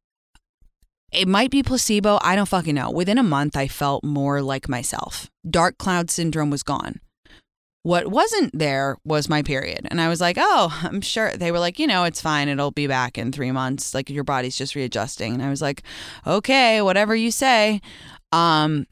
it 1.11 1.27
might 1.27 1.51
be 1.51 1.63
placebo. 1.63 2.19
I 2.21 2.35
don't 2.35 2.47
fucking 2.47 2.75
know. 2.75 2.91
Within 2.91 3.17
a 3.17 3.23
month, 3.23 3.55
I 3.55 3.67
felt 3.67 4.03
more 4.03 4.41
like 4.41 4.67
myself. 4.67 5.29
Dark 5.49 5.77
cloud 5.77 6.11
syndrome 6.11 6.49
was 6.49 6.63
gone. 6.63 6.99
What 7.87 8.07
wasn't 8.07 8.51
there 8.51 8.97
was 9.05 9.29
my 9.29 9.43
period. 9.43 9.87
And 9.89 10.01
I 10.01 10.09
was 10.09 10.19
like, 10.19 10.35
oh, 10.37 10.77
I'm 10.83 10.99
sure. 10.99 11.31
They 11.31 11.53
were 11.53 11.59
like, 11.59 11.79
you 11.79 11.87
know, 11.87 12.03
it's 12.03 12.19
fine. 12.19 12.49
It'll 12.49 12.69
be 12.69 12.85
back 12.85 13.17
in 13.17 13.31
three 13.31 13.53
months. 13.53 13.93
Like 13.93 14.09
your 14.09 14.25
body's 14.25 14.57
just 14.57 14.75
readjusting. 14.75 15.33
And 15.33 15.41
I 15.41 15.49
was 15.49 15.61
like, 15.61 15.83
okay, 16.25 16.81
whatever 16.81 17.15
you 17.15 17.31
say. 17.31 17.79
Um, 18.33 18.87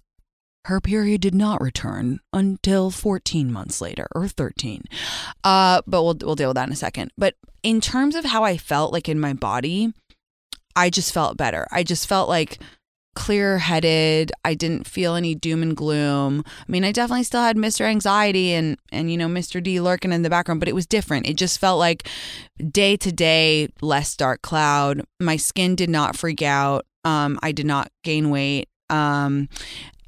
her 0.64 0.80
period 0.80 1.20
did 1.20 1.36
not 1.36 1.60
return 1.60 2.22
until 2.32 2.90
14 2.90 3.52
months 3.52 3.82
later 3.82 4.08
or 4.16 4.30
13. 4.30 4.86
Uh, 5.44 5.82
but 5.86 6.02
we'll, 6.02 6.16
we'll 6.22 6.36
deal 6.36 6.52
with 6.52 6.56
that 6.56 6.68
in 6.68 6.74
a 6.74 6.78
second. 6.78 7.12
But 7.18 7.36
in 7.64 7.82
terms 7.82 8.16
of 8.16 8.24
how 8.24 8.46
I 8.46 8.56
felt 8.56 8.94
like 8.94 9.10
in 9.10 9.20
my 9.20 9.34
body, 9.34 9.92
I 10.74 10.90
just 10.90 11.14
felt 11.14 11.36
better. 11.36 11.68
I 11.70 11.84
just 11.84 12.08
felt 12.08 12.30
like 12.30 12.60
clear 13.16 13.58
headed. 13.58 14.32
I 14.44 14.54
didn't 14.54 14.88
feel 14.88 15.16
any 15.16 15.36
doom 15.36 15.64
and 15.64 15.76
gloom. 15.76 16.44
I 16.48 16.72
mean, 16.72 16.84
I 16.84 16.92
definitely 16.92 17.24
still 17.24 17.42
had 17.42 17.58
Mr. 17.58 17.86
Anxiety 17.86 18.54
and 18.54 18.78
and 18.92 19.12
you 19.12 19.18
know 19.18 19.28
Mr. 19.28 19.62
D 19.62 19.80
lurking 19.80 20.12
in 20.12 20.22
the 20.22 20.30
background, 20.30 20.60
but 20.60 20.70
it 20.70 20.76
was 20.76 20.86
different. 20.86 21.28
It 21.28 21.36
just 21.36 21.60
felt 21.60 21.80
like 21.80 22.08
day 22.72 22.96
to 22.98 23.12
day 23.12 23.70
less 23.82 24.16
dark 24.16 24.42
cloud. 24.42 25.02
My 25.20 25.38
skin 25.38 25.76
did 25.76 25.90
not 25.90 26.16
freak 26.16 26.42
out. 26.42 26.86
Um, 27.04 27.40
I 27.42 27.52
did 27.52 27.66
not 27.66 27.90
gain 28.04 28.30
weight. 28.30 28.70
Um, 28.90 29.50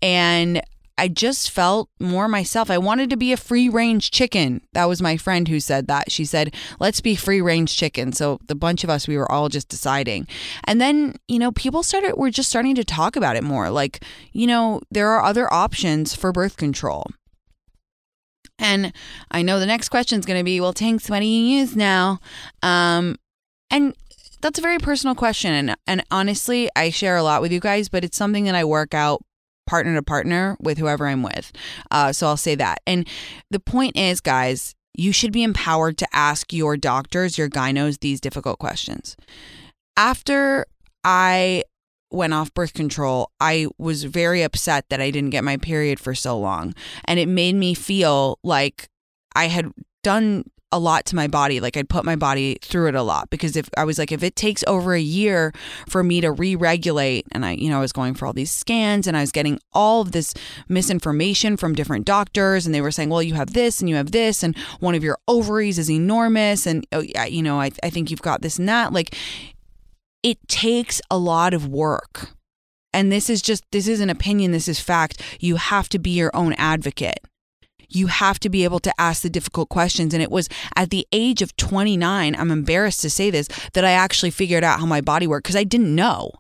and 0.02 0.62
I 0.98 1.08
just 1.08 1.52
felt 1.52 1.90
more 2.00 2.28
myself. 2.28 2.72
I 2.72 2.78
wanted 2.78 3.10
to 3.12 3.18
be 3.18 3.32
a 3.32 3.38
free 3.38 3.70
range 3.70 4.12
chicken. 4.12 4.62
That 4.74 4.86
was 4.86 5.02
my 5.02 5.16
friend 5.18 5.48
who 5.48 5.60
said 5.60 5.88
that. 5.88 6.12
She 6.12 6.26
said, 6.26 6.56
let's 6.80 7.02
be 7.02 7.16
free 7.16 7.42
range 7.42 7.76
chicken. 7.78 8.14
So 8.14 8.40
the 8.48 8.56
bunch 8.56 8.84
of 8.84 8.90
us, 8.90 9.08
we 9.08 9.18
were 9.18 9.32
all 9.32 9.50
just 9.50 9.70
deciding. 9.70 10.28
And 10.64 10.82
then, 10.82 11.16
you 11.28 11.40
know, 11.40 11.52
people 11.52 11.84
started, 11.84 12.16
we're 12.18 12.32
just 12.32 12.50
starting 12.50 12.76
to 12.76 12.84
talk 12.84 13.16
about 13.16 13.36
it 13.36 13.44
more. 13.44 13.70
Like, 13.70 14.04
you 14.34 14.48
know, 14.48 14.82
there 14.90 15.10
are 15.10 15.24
other 15.24 15.52
options 15.54 16.16
for 16.16 16.32
birth 16.32 16.58
control. 16.58 17.06
And 18.60 18.92
I 19.30 19.44
know 19.44 19.60
the 19.60 19.68
next 19.68 19.90
question 19.90 20.20
is 20.20 20.26
going 20.26 20.40
to 20.40 20.44
be, 20.44 20.60
well, 20.60 20.74
Tinx, 20.74 21.10
what 21.10 21.20
do 21.20 21.26
you 21.26 21.60
use 21.60 21.76
now? 21.76 22.20
Um, 22.64 23.18
and 23.70 23.94
that's 24.42 24.58
a 24.58 24.64
very 24.64 24.80
personal 24.80 25.16
question. 25.16 25.54
And, 25.54 25.78
and 25.86 26.04
honestly, 26.10 26.70
I 26.76 26.90
share 26.90 27.18
a 27.18 27.24
lot 27.24 27.42
with 27.42 27.52
you 27.52 27.60
guys, 27.60 27.88
but 27.90 28.04
it's 28.04 28.18
something 28.18 28.46
that 28.46 28.56
I 28.56 28.64
work 28.64 28.94
out 28.94 29.22
partner 29.68 29.94
to 29.96 30.02
partner 30.02 30.58
with 30.60 30.78
whoever 30.78 31.08
I'm 31.08 31.22
with. 31.22 31.52
Uh, 31.92 32.12
so 32.12 32.28
I'll 32.28 32.38
say 32.38 32.56
that. 32.56 32.80
And 32.88 33.08
the 33.52 33.60
point 33.60 33.96
is, 33.96 34.22
guys, 34.22 34.74
you 34.96 35.12
should 35.12 35.32
be 35.32 35.44
empowered 35.44 35.98
to 36.00 36.08
ask 36.12 36.52
your 36.52 36.76
doctors, 36.76 37.38
your 37.38 37.50
gynos, 37.50 38.00
these 38.00 38.20
difficult 38.20 38.58
questions. 38.58 39.16
After 39.96 40.66
I 41.04 41.64
went 42.12 42.34
off 42.34 42.54
birth 42.54 42.74
control, 42.74 43.32
I 43.40 43.68
was 43.78 44.04
very 44.06 44.42
upset 44.42 44.86
that 44.90 45.02
I 45.02 45.12
didn't 45.12 45.30
get 45.30 45.44
my 45.44 45.58
period 45.58 46.00
for 46.00 46.16
so 46.16 46.38
long. 46.40 46.74
And 47.06 47.20
it 47.20 47.28
made 47.28 47.56
me 47.56 47.74
feel 47.74 48.40
like 48.44 48.90
I 49.36 49.48
had 49.48 49.72
done 50.04 50.46
a 50.72 50.80
lot 50.80 51.06
to 51.06 51.16
my 51.16 51.28
body. 51.28 51.60
Like 51.60 51.78
I'd 51.78 51.90
put 51.90 52.04
my 52.04 52.16
body 52.16 52.58
through 52.62 52.88
it 52.88 52.96
a 52.96 53.02
lot 53.02 53.30
because 53.30 53.56
if 53.56 53.70
I 53.78 53.86
was 53.86 53.98
like, 53.98 54.12
if 54.12 54.24
it 54.24 54.36
takes 54.36 54.64
over 54.68 54.94
a 54.94 55.00
year 55.00 55.54
for 55.88 56.04
me 56.04 56.22
to 56.22 56.32
re 56.32 56.56
regulate, 56.56 57.26
and 57.32 57.46
I, 57.46 57.52
you 57.52 57.70
know, 57.70 57.78
I 57.78 57.82
was 57.82 57.94
going 57.94 58.14
for 58.14 58.26
all 58.26 58.34
these 58.34 58.52
scans 58.52 59.08
and 59.08 59.16
I 59.16 59.22
was 59.22 59.32
getting 59.32 59.60
all 59.74 60.02
of 60.02 60.12
this 60.12 60.34
misinformation 60.68 61.58
from 61.58 61.74
different 61.74 62.06
doctors, 62.06 62.66
and 62.66 62.76
they 62.76 62.82
were 62.82 62.92
saying, 62.92 63.10
well, 63.10 63.24
you 63.24 63.36
have 63.36 63.54
this 63.54 63.80
and 63.80 63.90
you 63.90 63.96
have 63.96 64.12
this, 64.12 64.44
and 64.44 64.58
one 64.80 64.96
of 64.96 65.04
your 65.04 65.18
ovaries 65.28 65.80
is 65.80 65.90
enormous, 65.90 66.66
and, 66.66 66.86
oh, 66.92 67.02
yeah, 67.02 67.26
you 67.26 67.42
know, 67.42 67.62
I, 67.62 67.72
I 67.84 67.90
think 67.90 68.12
you've 68.12 68.22
got 68.22 68.42
this 68.42 68.60
and 68.60 68.68
that. 68.68 68.92
Like 68.92 69.16
it 70.24 70.46
takes 70.48 71.02
a 71.10 71.18
lot 71.18 71.54
of 71.54 71.68
work. 71.68 72.32
And 72.94 73.12
this 73.12 73.30
is 73.30 73.42
just, 73.42 73.64
this 73.72 73.88
is 73.88 74.00
an 74.00 74.10
opinion, 74.10 74.52
this 74.52 74.68
is 74.68 74.80
fact. 74.80 75.22
You 75.40 75.58
have 75.58 75.88
to 75.90 76.00
be 76.00 76.10
your 76.12 76.32
own 76.36 76.54
advocate 76.54 77.20
you 77.90 78.08
have 78.08 78.40
to 78.40 78.50
be 78.50 78.64
able 78.64 78.80
to 78.80 78.94
ask 79.00 79.22
the 79.22 79.30
difficult 79.30 79.70
questions. 79.70 80.14
And 80.14 80.24
it 80.24 80.32
was 80.32 80.50
at 80.76 80.90
the 80.90 81.08
age 81.12 81.42
of 81.42 81.56
29, 81.58 82.36
I'm 82.36 82.52
embarrassed 82.52 83.02
to 83.02 83.10
say 83.10 83.30
this, 83.30 83.48
that 83.74 83.86
I 83.86 83.92
actually 83.92 84.32
figured 84.32 84.64
out 84.64 84.80
how 84.80 84.86
my 84.86 85.02
body 85.02 85.28
worked 85.28 85.46
because 85.46 85.56
I 85.56 85.64
didn't 85.64 85.94
know. 85.94 86.32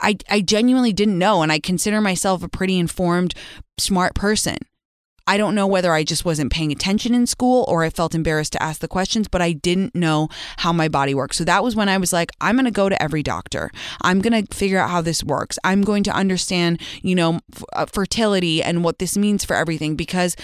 I, 0.00 0.16
I 0.30 0.40
genuinely 0.40 0.92
didn't 0.92 1.18
know. 1.18 1.42
And 1.42 1.50
I 1.50 1.58
consider 1.58 2.00
myself 2.00 2.42
a 2.42 2.48
pretty 2.48 2.78
informed, 2.78 3.34
smart 3.78 4.14
person. 4.14 4.58
I 5.28 5.36
don't 5.36 5.54
know 5.54 5.66
whether 5.66 5.92
I 5.92 6.04
just 6.04 6.24
wasn't 6.24 6.50
paying 6.50 6.72
attention 6.72 7.14
in 7.14 7.26
school 7.26 7.66
or 7.68 7.84
I 7.84 7.90
felt 7.90 8.14
embarrassed 8.14 8.54
to 8.54 8.62
ask 8.62 8.80
the 8.80 8.88
questions, 8.88 9.28
but 9.28 9.42
I 9.42 9.52
didn't 9.52 9.94
know 9.94 10.30
how 10.56 10.72
my 10.72 10.88
body 10.88 11.14
works. 11.14 11.36
So 11.36 11.44
that 11.44 11.62
was 11.62 11.76
when 11.76 11.90
I 11.90 11.98
was 11.98 12.14
like, 12.14 12.30
I'm 12.40 12.56
going 12.56 12.64
to 12.64 12.70
go 12.70 12.88
to 12.88 13.00
every 13.00 13.22
doctor. 13.22 13.70
I'm 14.00 14.22
going 14.22 14.46
to 14.46 14.56
figure 14.56 14.78
out 14.78 14.88
how 14.88 15.02
this 15.02 15.22
works. 15.22 15.58
I'm 15.64 15.82
going 15.82 16.02
to 16.04 16.10
understand, 16.10 16.80
you 17.02 17.14
know, 17.14 17.40
f- 17.54 17.62
uh, 17.74 17.84
fertility 17.84 18.62
and 18.62 18.82
what 18.82 19.00
this 19.00 19.18
means 19.18 19.44
for 19.44 19.54
everything 19.54 19.96
because 19.96 20.34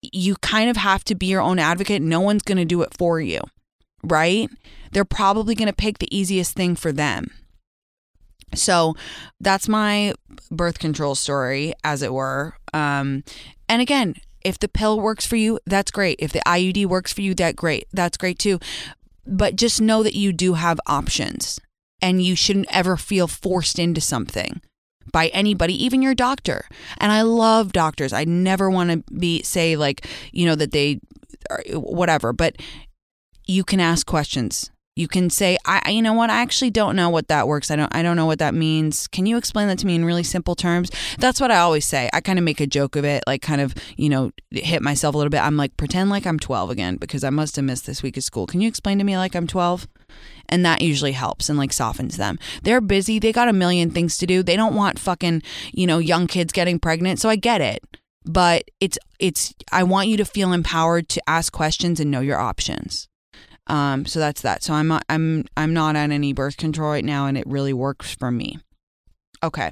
you 0.00 0.36
kind 0.36 0.70
of 0.70 0.78
have 0.78 1.04
to 1.04 1.14
be 1.14 1.26
your 1.26 1.42
own 1.42 1.58
advocate. 1.58 2.00
No 2.00 2.20
one's 2.20 2.42
going 2.42 2.56
to 2.56 2.64
do 2.64 2.80
it 2.80 2.94
for 2.96 3.20
you, 3.20 3.40
right? 4.02 4.48
They're 4.92 5.04
probably 5.04 5.54
going 5.54 5.68
to 5.68 5.74
pick 5.74 5.98
the 5.98 6.16
easiest 6.16 6.56
thing 6.56 6.76
for 6.76 6.92
them. 6.92 7.30
So 8.54 8.96
that's 9.38 9.68
my 9.68 10.14
birth 10.50 10.78
control 10.78 11.14
story, 11.14 11.74
as 11.84 12.02
it 12.02 12.14
were. 12.14 12.54
Um, 12.72 13.22
and 13.68 13.82
again, 13.82 14.14
if 14.42 14.58
the 14.58 14.68
pill 14.68 15.00
works 15.00 15.26
for 15.26 15.36
you, 15.36 15.58
that's 15.66 15.90
great. 15.90 16.16
If 16.20 16.32
the 16.32 16.42
IUD 16.46 16.86
works 16.86 17.12
for 17.12 17.20
you, 17.20 17.34
that 17.34 17.56
great. 17.56 17.86
That's 17.92 18.16
great 18.16 18.38
too. 18.38 18.58
But 19.26 19.56
just 19.56 19.80
know 19.80 20.02
that 20.02 20.14
you 20.14 20.32
do 20.32 20.54
have 20.54 20.80
options 20.86 21.60
and 22.02 22.22
you 22.22 22.34
shouldn't 22.34 22.66
ever 22.70 22.96
feel 22.96 23.26
forced 23.26 23.78
into 23.78 24.00
something 24.00 24.60
by 25.12 25.28
anybody, 25.28 25.84
even 25.84 26.02
your 26.02 26.14
doctor. 26.14 26.66
And 26.98 27.12
I 27.12 27.22
love 27.22 27.72
doctors. 27.72 28.12
I 28.12 28.24
never 28.24 28.70
want 28.70 28.90
to 28.90 29.14
be 29.14 29.42
say 29.42 29.76
like, 29.76 30.06
you 30.32 30.46
know, 30.46 30.54
that 30.54 30.72
they 30.72 31.00
whatever, 31.72 32.32
but 32.32 32.56
you 33.46 33.64
can 33.64 33.80
ask 33.80 34.06
questions 34.06 34.70
you 35.00 35.08
can 35.08 35.30
say 35.30 35.56
I 35.64 35.90
you 35.90 36.02
know 36.02 36.12
what 36.12 36.28
I 36.28 36.42
actually 36.42 36.70
don't 36.70 36.94
know 36.94 37.08
what 37.08 37.28
that 37.28 37.48
works. 37.48 37.70
I 37.70 37.76
don't 37.76 37.92
I 37.94 38.02
don't 38.02 38.16
know 38.16 38.26
what 38.26 38.38
that 38.38 38.54
means. 38.54 39.08
Can 39.08 39.24
you 39.24 39.38
explain 39.38 39.66
that 39.68 39.78
to 39.78 39.86
me 39.86 39.94
in 39.94 40.04
really 40.04 40.22
simple 40.22 40.54
terms? 40.54 40.90
That's 41.18 41.40
what 41.40 41.50
I 41.50 41.58
always 41.58 41.86
say. 41.86 42.10
I 42.12 42.20
kind 42.20 42.38
of 42.38 42.44
make 42.44 42.60
a 42.60 42.66
joke 42.66 42.96
of 42.96 43.04
it, 43.04 43.24
like 43.26 43.40
kind 43.40 43.62
of, 43.62 43.74
you 43.96 44.10
know, 44.10 44.30
hit 44.50 44.82
myself 44.82 45.14
a 45.14 45.18
little 45.18 45.30
bit. 45.30 45.40
I'm 45.40 45.56
like 45.56 45.76
pretend 45.78 46.10
like 46.10 46.26
I'm 46.26 46.38
12 46.38 46.70
again 46.70 46.96
because 46.96 47.24
I 47.24 47.30
must 47.30 47.56
have 47.56 47.64
missed 47.64 47.86
this 47.86 48.02
week 48.02 48.18
of 48.18 48.22
school. 48.22 48.46
Can 48.46 48.60
you 48.60 48.68
explain 48.68 48.98
to 48.98 49.04
me 49.04 49.16
like 49.16 49.34
I'm 49.34 49.46
12? 49.46 49.88
And 50.48 50.66
that 50.66 50.82
usually 50.82 51.12
helps 51.12 51.48
and 51.48 51.56
like 51.56 51.72
softens 51.72 52.16
them. 52.16 52.38
They're 52.62 52.80
busy. 52.80 53.18
They 53.18 53.32
got 53.32 53.48
a 53.48 53.52
million 53.52 53.90
things 53.90 54.18
to 54.18 54.26
do. 54.26 54.42
They 54.42 54.56
don't 54.56 54.74
want 54.74 54.98
fucking, 54.98 55.42
you 55.72 55.86
know, 55.86 55.98
young 55.98 56.26
kids 56.26 56.52
getting 56.52 56.78
pregnant. 56.78 57.20
So 57.20 57.28
I 57.28 57.36
get 57.36 57.60
it. 57.60 57.82
But 58.26 58.64
it's 58.80 58.98
it's 59.18 59.54
I 59.72 59.82
want 59.82 60.08
you 60.08 60.18
to 60.18 60.26
feel 60.26 60.52
empowered 60.52 61.08
to 61.10 61.22
ask 61.26 61.52
questions 61.52 62.00
and 62.00 62.10
know 62.10 62.20
your 62.20 62.38
options. 62.38 63.08
Um, 63.70 64.04
so 64.04 64.18
that's 64.18 64.42
that. 64.42 64.64
So 64.64 64.74
I'm 64.74 64.92
I'm 65.08 65.44
I'm 65.56 65.72
not 65.72 65.94
on 65.94 66.10
any 66.10 66.32
birth 66.32 66.56
control 66.56 66.90
right 66.90 67.04
now, 67.04 67.26
and 67.26 67.38
it 67.38 67.46
really 67.46 67.72
works 67.72 68.12
for 68.12 68.30
me. 68.32 68.58
Okay. 69.44 69.70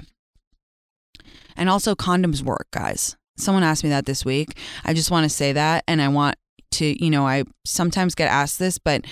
And 1.57 1.69
also 1.69 1.95
condoms 1.95 2.41
work, 2.41 2.67
guys. 2.71 3.17
Someone 3.37 3.63
asked 3.63 3.83
me 3.83 3.89
that 3.89 4.05
this 4.05 4.23
week. 4.23 4.57
I 4.85 4.93
just 4.93 5.11
want 5.11 5.25
to 5.25 5.29
say 5.29 5.51
that, 5.51 5.83
and 5.85 6.01
I 6.01 6.07
want 6.07 6.37
to, 6.71 7.03
you 7.03 7.09
know, 7.09 7.27
I 7.27 7.43
sometimes 7.65 8.15
get 8.15 8.31
asked 8.31 8.57
this, 8.57 8.77
but 8.77 9.03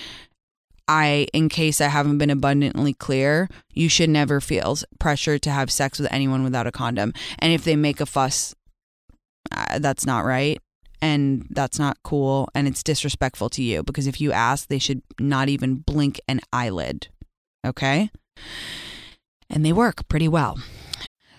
I, 0.86 1.26
in 1.34 1.50
case 1.50 1.82
I 1.82 1.88
haven't 1.88 2.16
been 2.16 2.30
abundantly 2.30 2.94
clear, 2.94 3.50
you 3.74 3.90
should 3.90 4.08
never 4.08 4.40
feel 4.40 4.78
pressure 4.98 5.38
to 5.38 5.50
have 5.50 5.70
sex 5.70 5.98
with 5.98 6.10
anyone 6.10 6.42
without 6.44 6.66
a 6.66 6.72
condom. 6.72 7.12
And 7.38 7.52
if 7.52 7.64
they 7.64 7.76
make 7.76 8.00
a 8.00 8.06
fuss, 8.06 8.54
uh, 9.52 9.78
that's 9.78 10.06
not 10.06 10.24
right 10.24 10.58
and 11.00 11.46
that's 11.50 11.78
not 11.78 11.98
cool 12.02 12.48
and 12.54 12.66
it's 12.66 12.82
disrespectful 12.82 13.48
to 13.48 13.62
you 13.62 13.82
because 13.82 14.06
if 14.06 14.20
you 14.20 14.32
ask 14.32 14.68
they 14.68 14.78
should 14.78 15.02
not 15.18 15.48
even 15.48 15.76
blink 15.76 16.20
an 16.28 16.40
eyelid 16.52 17.08
okay? 17.64 18.10
And 19.50 19.64
they 19.64 19.72
work 19.72 20.08
pretty 20.08 20.28
well 20.28 20.58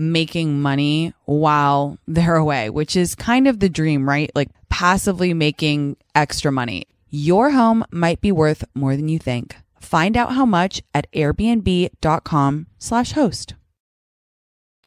making 0.00 0.62
money 0.62 1.12
while 1.26 1.98
they're 2.08 2.36
away, 2.36 2.70
which 2.70 2.96
is 2.96 3.14
kind 3.14 3.46
of 3.46 3.60
the 3.60 3.68
dream, 3.68 4.08
right? 4.08 4.30
Like 4.34 4.48
passively 4.70 5.34
making 5.34 5.98
extra 6.14 6.50
money. 6.50 6.86
Your 7.10 7.50
home 7.50 7.84
might 7.90 8.20
be 8.22 8.32
worth 8.32 8.64
more 8.74 8.96
than 8.96 9.08
you 9.08 9.18
think. 9.18 9.56
Find 9.78 10.16
out 10.16 10.32
how 10.32 10.46
much 10.46 10.82
at 10.94 11.10
airbnb.com 11.12 12.66
slash 12.78 13.12
host. 13.12 13.54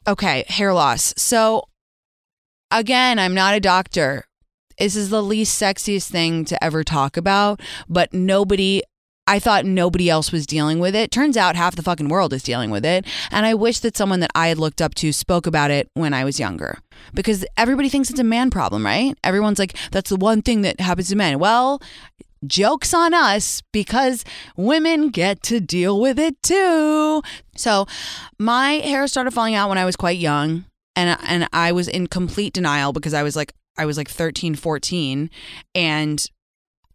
Okay, 0.06 0.44
hair 0.48 0.74
loss. 0.74 1.14
So 1.16 1.68
again, 2.72 3.18
I'm 3.20 3.34
not 3.34 3.54
a 3.54 3.60
doctor. 3.60 4.24
This 4.78 4.96
is 4.96 5.10
the 5.10 5.22
least 5.22 5.60
sexiest 5.60 6.10
thing 6.10 6.44
to 6.46 6.62
ever 6.62 6.82
talk 6.82 7.16
about, 7.16 7.60
but 7.88 8.12
nobody 8.12 8.82
I 9.26 9.38
thought 9.38 9.64
nobody 9.64 10.10
else 10.10 10.32
was 10.32 10.46
dealing 10.46 10.78
with 10.78 10.94
it. 10.94 11.10
Turns 11.10 11.36
out 11.36 11.56
half 11.56 11.76
the 11.76 11.82
fucking 11.82 12.08
world 12.08 12.32
is 12.32 12.42
dealing 12.42 12.70
with 12.70 12.84
it. 12.84 13.06
And 13.30 13.46
I 13.46 13.54
wish 13.54 13.80
that 13.80 13.96
someone 13.96 14.20
that 14.20 14.30
I 14.34 14.48
had 14.48 14.58
looked 14.58 14.82
up 14.82 14.94
to 14.96 15.12
spoke 15.12 15.46
about 15.46 15.70
it 15.70 15.88
when 15.94 16.12
I 16.12 16.24
was 16.24 16.38
younger 16.38 16.78
because 17.14 17.44
everybody 17.56 17.88
thinks 17.88 18.10
it's 18.10 18.20
a 18.20 18.24
man 18.24 18.50
problem, 18.50 18.84
right? 18.84 19.16
Everyone's 19.24 19.58
like, 19.58 19.76
that's 19.90 20.10
the 20.10 20.16
one 20.16 20.42
thing 20.42 20.62
that 20.62 20.80
happens 20.80 21.08
to 21.08 21.16
men. 21.16 21.38
Well, 21.38 21.80
Joke's 22.46 22.92
on 22.92 23.14
us 23.14 23.62
because 23.72 24.24
women 24.56 25.08
get 25.08 25.42
to 25.44 25.60
deal 25.60 25.98
with 25.98 26.18
it 26.18 26.42
too. 26.42 27.22
So, 27.56 27.86
my 28.38 28.72
hair 28.74 29.06
started 29.06 29.30
falling 29.32 29.54
out 29.54 29.70
when 29.70 29.78
I 29.78 29.86
was 29.86 29.96
quite 29.96 30.18
young 30.18 30.66
and 30.96 31.18
and 31.26 31.48
I 31.52 31.72
was 31.72 31.88
in 31.88 32.06
complete 32.06 32.52
denial 32.52 32.92
because 32.92 33.14
I 33.14 33.22
was 33.22 33.36
like 33.36 33.54
I 33.76 33.86
was 33.86 33.96
like 33.96 34.08
13, 34.08 34.54
14 34.54 35.30
and 35.74 36.26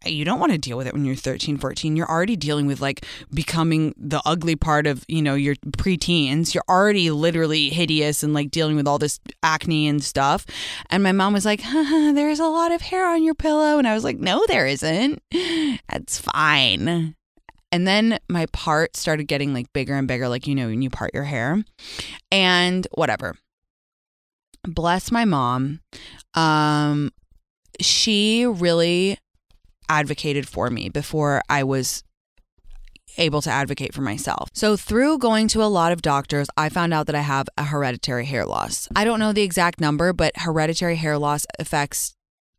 you 0.06 0.24
don't 0.24 0.40
want 0.40 0.52
to 0.52 0.58
deal 0.58 0.76
with 0.76 0.86
it 0.86 0.94
when 0.94 1.04
you're 1.04 1.14
13 1.14 1.58
14 1.58 1.94
you're 1.94 2.08
already 2.08 2.36
dealing 2.36 2.66
with 2.66 2.80
like 2.80 3.04
becoming 3.34 3.94
the 3.98 4.22
ugly 4.24 4.56
part 4.56 4.86
of 4.86 5.04
you 5.08 5.22
know 5.22 5.34
your 5.34 5.54
preteens. 5.54 6.54
You're 6.54 6.64
already 6.68 7.10
literally 7.10 7.68
hideous 7.68 8.22
and 8.22 8.32
like 8.32 8.50
dealing 8.50 8.76
with 8.76 8.88
all 8.88 8.98
this 8.98 9.20
acne 9.42 9.88
and 9.88 10.02
stuff. 10.02 10.46
And 10.88 11.02
my 11.02 11.12
mom 11.12 11.32
was 11.32 11.44
like 11.44 11.60
huh, 11.62 12.12
there's 12.12 12.40
a 12.40 12.46
lot 12.46 12.72
of 12.72 12.80
hair 12.80 13.08
on 13.08 13.22
your 13.22 13.34
pillow. 13.34 13.78
And 13.78 13.86
i 13.86 13.94
was 13.94 14.04
like 14.04 14.18
no 14.18 14.44
there 14.48 14.66
isn't. 14.66 15.22
That's 15.88 16.18
fine. 16.18 17.14
And 17.72 17.86
then 17.86 18.18
my 18.28 18.46
part 18.46 18.96
started 18.96 19.24
getting 19.24 19.54
like 19.54 19.72
bigger 19.72 19.94
and 19.94 20.08
bigger 20.08 20.28
like 20.28 20.46
you 20.46 20.54
know 20.54 20.66
when 20.66 20.82
you 20.82 20.90
part 20.90 21.14
your 21.14 21.24
hair. 21.24 21.62
And 22.30 22.86
whatever. 22.94 23.36
Bless 24.64 25.10
my 25.10 25.24
mom. 25.24 25.80
Um 26.34 27.12
she 27.80 28.46
really 28.46 29.18
advocated 29.90 30.48
for 30.48 30.70
me 30.70 30.88
before 30.88 31.42
I 31.50 31.64
was 31.64 32.04
able 33.18 33.42
to 33.42 33.50
advocate 33.50 33.92
for 33.92 34.02
myself. 34.02 34.48
So, 34.54 34.76
through 34.76 35.18
going 35.18 35.48
to 35.48 35.62
a 35.62 35.66
lot 35.66 35.92
of 35.92 36.00
doctors, 36.00 36.48
I 36.56 36.68
found 36.68 36.94
out 36.94 37.06
that 37.06 37.16
I 37.16 37.20
have 37.20 37.48
a 37.58 37.64
hereditary 37.64 38.24
hair 38.24 38.46
loss. 38.46 38.88
I 38.94 39.04
don't 39.04 39.18
know 39.18 39.32
the 39.32 39.42
exact 39.42 39.80
number, 39.80 40.12
but 40.12 40.32
hereditary 40.36 40.96
hair 40.96 41.18
loss 41.18 41.44
affects 41.58 42.14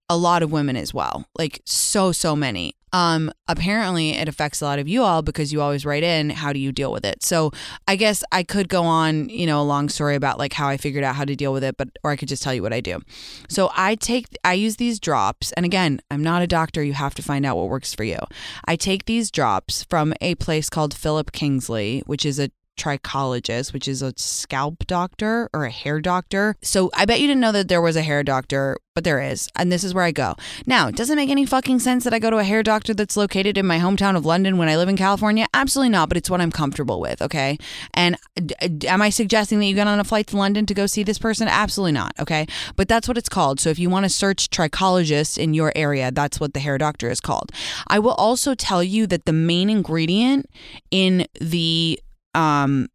a 0.10 0.18
lot 0.18 0.44
of 0.44 0.52
women 0.52 0.76
as 0.76 0.94
well. 0.94 1.26
Like 1.38 1.62
so 1.66 2.12
so 2.12 2.36
many. 2.36 2.76
Um 2.94 3.32
apparently 3.48 4.12
it 4.12 4.28
affects 4.28 4.62
a 4.62 4.66
lot 4.66 4.80
of 4.80 4.88
you 4.88 5.04
all 5.04 5.22
because 5.22 5.52
you 5.52 5.62
always 5.62 5.86
write 5.86 6.04
in 6.04 6.30
how 6.30 6.54
do 6.54 6.60
you 6.60 6.72
deal 6.72 6.92
with 6.92 7.06
it. 7.06 7.24
So 7.24 7.52
I 7.88 7.96
guess 7.96 8.24
I 8.32 8.44
could 8.44 8.70
go 8.70 8.84
on, 8.84 9.30
you 9.30 9.46
know, 9.46 9.62
a 9.62 9.64
long 9.64 9.90
story 9.90 10.16
about 10.16 10.38
like 10.38 10.54
how 10.54 10.68
I 10.68 10.78
figured 10.78 11.04
out 11.04 11.16
how 11.16 11.26
to 11.26 11.36
deal 11.36 11.54
with 11.54 11.64
it, 11.64 11.78
but 11.78 11.90
or 12.04 12.12
I 12.12 12.16
could 12.16 12.30
just 12.30 12.44
tell 12.44 12.54
you 12.54 12.62
what 12.62 12.74
I 12.74 12.82
do. 12.82 13.02
So 13.50 13.72
I 13.76 13.96
take 13.96 14.28
I 14.44 14.54
use 14.54 14.78
these 14.78 15.00
drops 15.00 15.52
and 15.54 15.66
again, 15.66 16.02
I'm 16.10 16.24
not 16.24 16.42
a 16.42 16.48
doctor, 16.48 16.84
you 16.84 16.94
have 16.94 17.16
to 17.16 17.24
find 17.24 17.46
out 17.46 17.58
what 17.58 17.70
works 17.70 17.94
for 17.94 18.04
you. 18.04 18.20
I 18.66 18.76
take 18.76 19.06
these 19.06 19.32
drops 19.32 19.84
from 19.84 20.14
a 20.22 20.36
place 20.36 20.70
called 20.70 20.94
Philip 20.94 21.32
Kingsley, 21.32 22.04
which 22.06 22.26
is 22.26 22.40
a 22.40 22.52
trichologist, 22.78 23.74
which 23.74 23.88
is 23.88 24.02
a 24.02 24.14
scalp 24.18 24.86
doctor 24.88 25.50
or 25.54 25.66
a 25.66 25.72
hair 25.72 26.00
doctor. 26.00 26.56
So 26.62 26.90
I 26.96 27.06
bet 27.06 27.20
you 27.20 27.28
didn't 27.28 27.42
know 27.42 27.52
that 27.52 27.68
there 27.68 27.82
was 27.82 27.96
a 27.96 28.02
hair 28.02 28.24
doctor, 28.24 28.78
but 28.96 29.04
there 29.04 29.22
is. 29.22 29.50
And 29.56 29.72
this 29.72 29.84
is 29.84 29.94
where 29.94 30.04
I 30.04 30.12
go. 30.12 30.36
Now, 30.66 30.88
it 30.88 30.96
doesn't 30.96 31.16
make 31.16 31.30
any 31.30 31.46
fucking 31.46 31.80
sense 31.80 32.04
that 32.04 32.14
I 32.14 32.20
go 32.20 32.30
to 32.30 32.38
a 32.38 32.44
hair 32.44 32.64
doctor 32.64 32.94
that's 32.94 33.16
located 33.16 33.58
in 33.58 33.66
my 33.66 33.80
hometown 33.80 34.16
of 34.16 34.26
London 34.26 34.58
when 34.58 34.68
I 34.68 34.78
live 34.78 34.90
in 34.90 34.98
California. 34.98 35.48
Absolutely 35.54 35.90
not, 35.90 36.10
but 36.10 36.18
it's 36.18 36.30
what 36.30 36.42
I'm 36.42 36.52
comfortable 36.52 37.00
with, 37.00 37.22
okay? 37.22 37.58
And 37.94 38.18
uh, 38.38 38.68
am 38.88 39.02
I 39.02 39.10
suggesting 39.10 39.60
that 39.60 39.66
you 39.66 39.76
get 39.76 39.88
on 39.88 40.00
a 40.00 40.04
flight 40.04 40.28
to 40.28 40.38
London 40.38 40.66
to 40.66 40.74
go 40.74 40.86
see 40.86 41.04
this 41.04 41.20
person? 41.20 41.48
Absolutely 41.48 41.94
not, 41.94 42.14
okay? 42.20 42.48
But 42.76 42.88
that's 42.88 43.08
what 43.08 43.18
it's 43.18 43.30
called. 43.30 43.60
So 43.60 43.70
if 43.70 43.80
you 43.80 43.90
want 43.90 44.06
to 44.06 44.10
search 44.10 44.50
trichologist 44.50 45.38
in 45.38 45.54
your 45.54 45.72
area, 45.76 46.12
that's 46.12 46.40
what 46.40 46.54
the 46.54 46.60
hair 46.60 46.78
doctor 46.78 47.10
is 47.10 47.22
called. 47.22 47.52
I 47.88 48.00
will 48.00 48.14
also 48.14 48.56
tell 48.56 48.84
you 48.84 49.08
that 49.08 49.26
the 49.26 49.34
main 49.34 49.70
ingredient 49.70 50.50
in 50.90 51.28
the 51.40 52.00
um, 52.34 52.88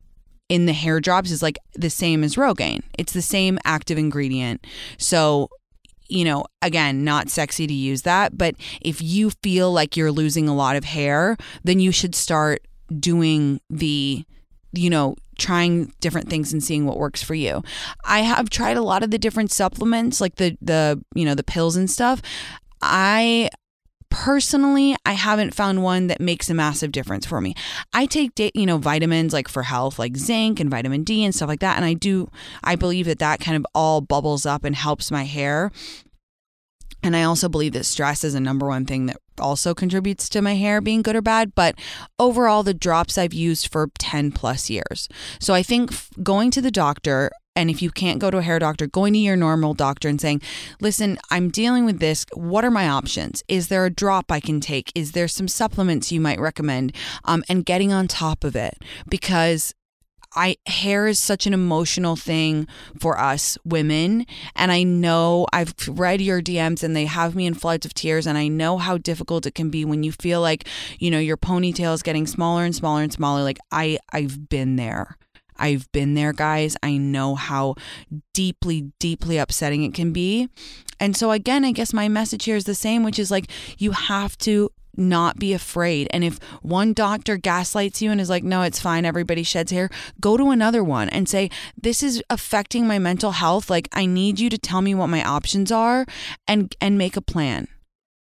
in 0.49 0.67
the 0.67 0.73
hair 0.73 1.01
drops 1.01 1.31
is 1.31 1.43
like 1.43 1.59
the 1.75 1.91
same 1.91 2.23
as 2.23 2.37
Rogaine. 2.37 2.83
It's 2.99 3.13
the 3.13 3.23
same 3.23 3.59
active 3.65 3.99
ingredient. 3.99 4.67
So, 4.99 5.51
you 6.09 6.25
know, 6.25 6.47
again, 6.63 7.05
not 7.05 7.31
sexy 7.31 7.67
to 7.67 7.75
use 7.75 8.03
that, 8.03 8.39
but 8.39 8.55
if 8.81 9.03
you 9.03 9.31
feel 9.43 9.73
like 9.73 9.97
you're 9.97 10.13
losing 10.13 10.49
a 10.49 10.55
lot 10.55 10.77
of 10.77 10.85
hair, 10.85 11.37
then 11.65 11.81
you 11.81 11.91
should 11.91 12.15
start 12.15 12.61
doing 13.01 13.61
the 13.69 14.25
you 14.77 14.91
know, 14.91 15.17
trying 15.39 15.93
different 16.01 16.29
things 16.29 16.53
and 16.53 16.63
seeing 16.63 16.87
what 16.87 16.99
works 16.99 17.23
for 17.23 17.35
you. 17.35 17.63
I 18.05 18.21
have 18.21 18.51
tried 18.51 18.77
a 18.77 18.83
lot 18.83 19.03
of 19.03 19.11
the 19.11 19.19
different 19.19 19.51
supplements 19.51 20.21
like 20.21 20.37
the 20.37 20.57
the, 20.61 21.03
you 21.15 21.25
know, 21.25 21.35
the 21.35 21.43
pills 21.43 21.77
and 21.77 21.91
stuff. 21.91 22.23
I 22.83 23.49
personally 24.11 24.97
i 25.05 25.13
haven't 25.13 25.55
found 25.55 25.83
one 25.83 26.07
that 26.07 26.21
makes 26.21 26.49
a 26.49 26.55
massive 26.55 26.93
difference 26.93 27.27
for 27.27 27.41
me 27.41 27.55
i 27.93 28.07
take 28.07 28.33
you 28.55 28.67
know 28.67 28.79
vitamins 28.79 29.33
like 29.33 29.49
for 29.49 29.63
health 29.63 29.99
like 29.99 30.17
zinc 30.17 30.61
and 30.61 30.71
vitamin 30.71 31.05
d 31.05 31.25
and 31.25 31.35
stuff 31.35 31.49
like 31.49 31.61
that 31.61 31.77
and 31.77 31.85
i 31.85 31.93
do 31.93 32.31
i 32.65 32.75
believe 32.75 33.07
that 33.07 33.19
that 33.19 33.41
kind 33.41 33.57
of 33.57 33.67
all 33.75 34.01
bubbles 34.01 34.47
up 34.47 34.65
and 34.65 34.77
helps 34.77 35.11
my 35.11 35.25
hair 35.25 35.71
and 37.03 37.15
I 37.15 37.23
also 37.23 37.49
believe 37.49 37.73
that 37.75 37.85
stress 37.85 38.25
is 38.25 38.35
a 38.35 38.41
number 38.41 38.67
one 38.67 38.85
thing 38.85 39.07
that 39.07 39.19
also 39.39 39.75
contributes 39.75 40.29
to 40.31 40.43
my 40.43 40.55
hair 40.57 40.81
being 40.81 41.03
good 41.03 41.15
or 41.15 41.23
bad. 41.23 41.55
But 41.55 41.77
overall, 42.19 42.65
the 42.65 42.75
drops 42.75 43.17
I've 43.17 43.33
used 43.33 43.71
for 43.71 43.91
10 44.01 44.33
plus 44.33 44.69
years. 44.69 45.09
So 45.39 45.55
I 45.55 45.63
think 45.63 45.93
going 46.23 46.51
to 46.51 46.61
the 46.61 46.73
doctor 46.73 47.31
and 47.57 47.71
if 47.71 47.83
you 47.83 47.91
can't 47.91 48.21
go 48.21 48.31
to 48.31 48.39
a 48.39 48.43
hair 48.43 48.59
doctor, 48.59 48.87
going 48.87 49.15
to 49.15 49.19
your 49.19 49.35
normal 49.35 49.75
doctor 49.75 50.09
and 50.09 50.21
saying, 50.21 50.43
listen, 50.81 51.19
I'm 51.31 51.49
dealing 51.49 51.87
with 51.87 51.99
this. 51.99 52.27
What 52.35 52.65
are 52.65 52.71
my 52.71 52.89
options? 52.89 53.43
Is 53.49 53.69
there 53.69 53.87
a 53.87 53.91
drop 53.91 54.31
I 54.31 54.41
can 54.41 54.61
take? 54.61 54.93
Is 54.95 55.13
there 55.13 55.27
some 55.27 55.49
supplements 55.49 56.13
you 56.13 56.21
might 56.21 56.39
recommend? 56.39 56.95
Um, 57.25 57.43
and 57.49 57.65
getting 57.65 57.93
on 57.93 58.07
top 58.07 58.45
of 58.45 58.55
it 58.55 58.79
because 59.09 59.75
I 60.35 60.57
hair 60.67 61.07
is 61.07 61.19
such 61.19 61.47
an 61.47 61.55
emotional 61.55 62.15
thing 62.15 62.69
for 63.01 63.19
us 63.19 63.57
women 63.65 64.27
and 64.55 64.71
I 64.71 64.83
know 64.83 65.47
I've 65.51 65.75
read 65.89 66.21
your 66.21 66.43
DMs 66.43 66.83
and 66.83 66.95
they 66.95 67.07
have 67.07 67.35
me 67.35 67.47
in 67.47 67.55
floods 67.55 67.87
of 67.87 67.95
tears 67.95 68.27
and 68.27 68.37
I 68.37 68.49
know 68.49 68.77
how 68.77 68.99
difficult 68.99 69.47
it 69.47 69.55
can 69.55 69.71
be 69.71 69.87
when 69.87 70.03
you 70.03 70.13
feel 70.13 70.43
like, 70.43 70.69
you 70.99 71.11
know, 71.11 71.19
your 71.19 71.39
ponytail 71.39 71.95
is 71.95 72.03
getting 72.03 72.27
smaller 72.27 72.65
and 72.65 72.75
smaller 72.75 73.03
and 73.03 73.13
smaller 73.13 73.43
like 73.43 73.59
I 73.73 73.99
I've 74.13 74.51
been 74.51 74.77
there. 74.77 75.17
I've 75.59 75.91
been 75.93 76.15
there, 76.15 76.33
guys. 76.33 76.77
I 76.83 76.97
know 76.97 77.35
how 77.35 77.75
deeply, 78.35 78.93
deeply 78.99 79.39
upsetting 79.39 79.83
it 79.83 79.95
can 79.95 80.13
be. 80.13 80.49
And 80.99 81.17
so, 81.17 81.31
again, 81.31 81.65
I 81.65 81.73
guess 81.73 81.93
my 81.93 82.09
message 82.09 82.45
here 82.45 82.57
is 82.57 82.65
the 82.65 82.75
same, 82.75 83.03
which 83.03 83.19
is 83.19 83.31
like, 83.31 83.51
you 83.79 83.93
have 83.93 84.39
to 84.39 84.71
not 84.97 85.39
be 85.39 85.53
afraid. 85.53 86.09
And 86.11 86.25
if 86.25 86.43
one 86.63 86.93
doctor 86.93 87.37
gaslights 87.37 88.01
you 88.01 88.11
and 88.11 88.21
is 88.21 88.31
like, 88.31 88.45
no, 88.45 88.63
it's 88.63 88.81
fine, 88.81 89.05
everybody 89.05 89.43
sheds 89.43 89.71
hair, 89.71 89.91
go 90.21 90.37
to 90.37 90.51
another 90.51 90.83
one 90.83 91.09
and 91.11 91.29
say, 91.29 91.51
this 91.81 92.03
is 92.03 92.23
affecting 92.31 92.87
my 92.87 92.99
mental 92.99 93.33
health. 93.33 93.69
Like, 93.69 93.89
I 93.93 94.07
need 94.07 94.41
you 94.41 94.49
to 94.51 94.59
tell 94.59 94.81
me 94.81 94.95
what 94.95 95.09
my 95.09 95.23
options 95.23 95.71
are 95.71 96.07
and, 96.49 96.75
and 96.81 96.97
make 96.97 97.17
a 97.17 97.21
plan. 97.21 97.69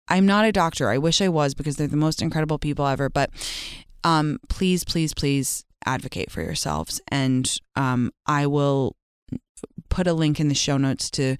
I'm 0.09 0.27
not 0.27 0.45
a 0.45 0.53
doctor. 0.53 0.91
I 0.91 0.99
wish 0.99 1.21
I 1.21 1.29
was 1.29 1.55
because 1.55 1.77
they're 1.77 1.87
the 1.87 1.97
most 1.97 2.21
incredible 2.23 2.59
people 2.59 2.87
ever. 2.87 3.09
But 3.09 3.31
um, 4.03 4.39
please, 4.49 4.85
please, 4.85 5.15
please 5.15 5.65
advocate 5.87 6.31
for 6.31 6.43
yourselves. 6.43 7.01
And 7.09 7.53
um, 7.77 8.13
I 8.27 8.47
will 8.47 8.97
put 9.89 10.07
a 10.07 10.13
link 10.13 10.41
in 10.41 10.49
the 10.49 10.55
show 10.55 10.77
notes 10.77 11.11
to 11.13 11.37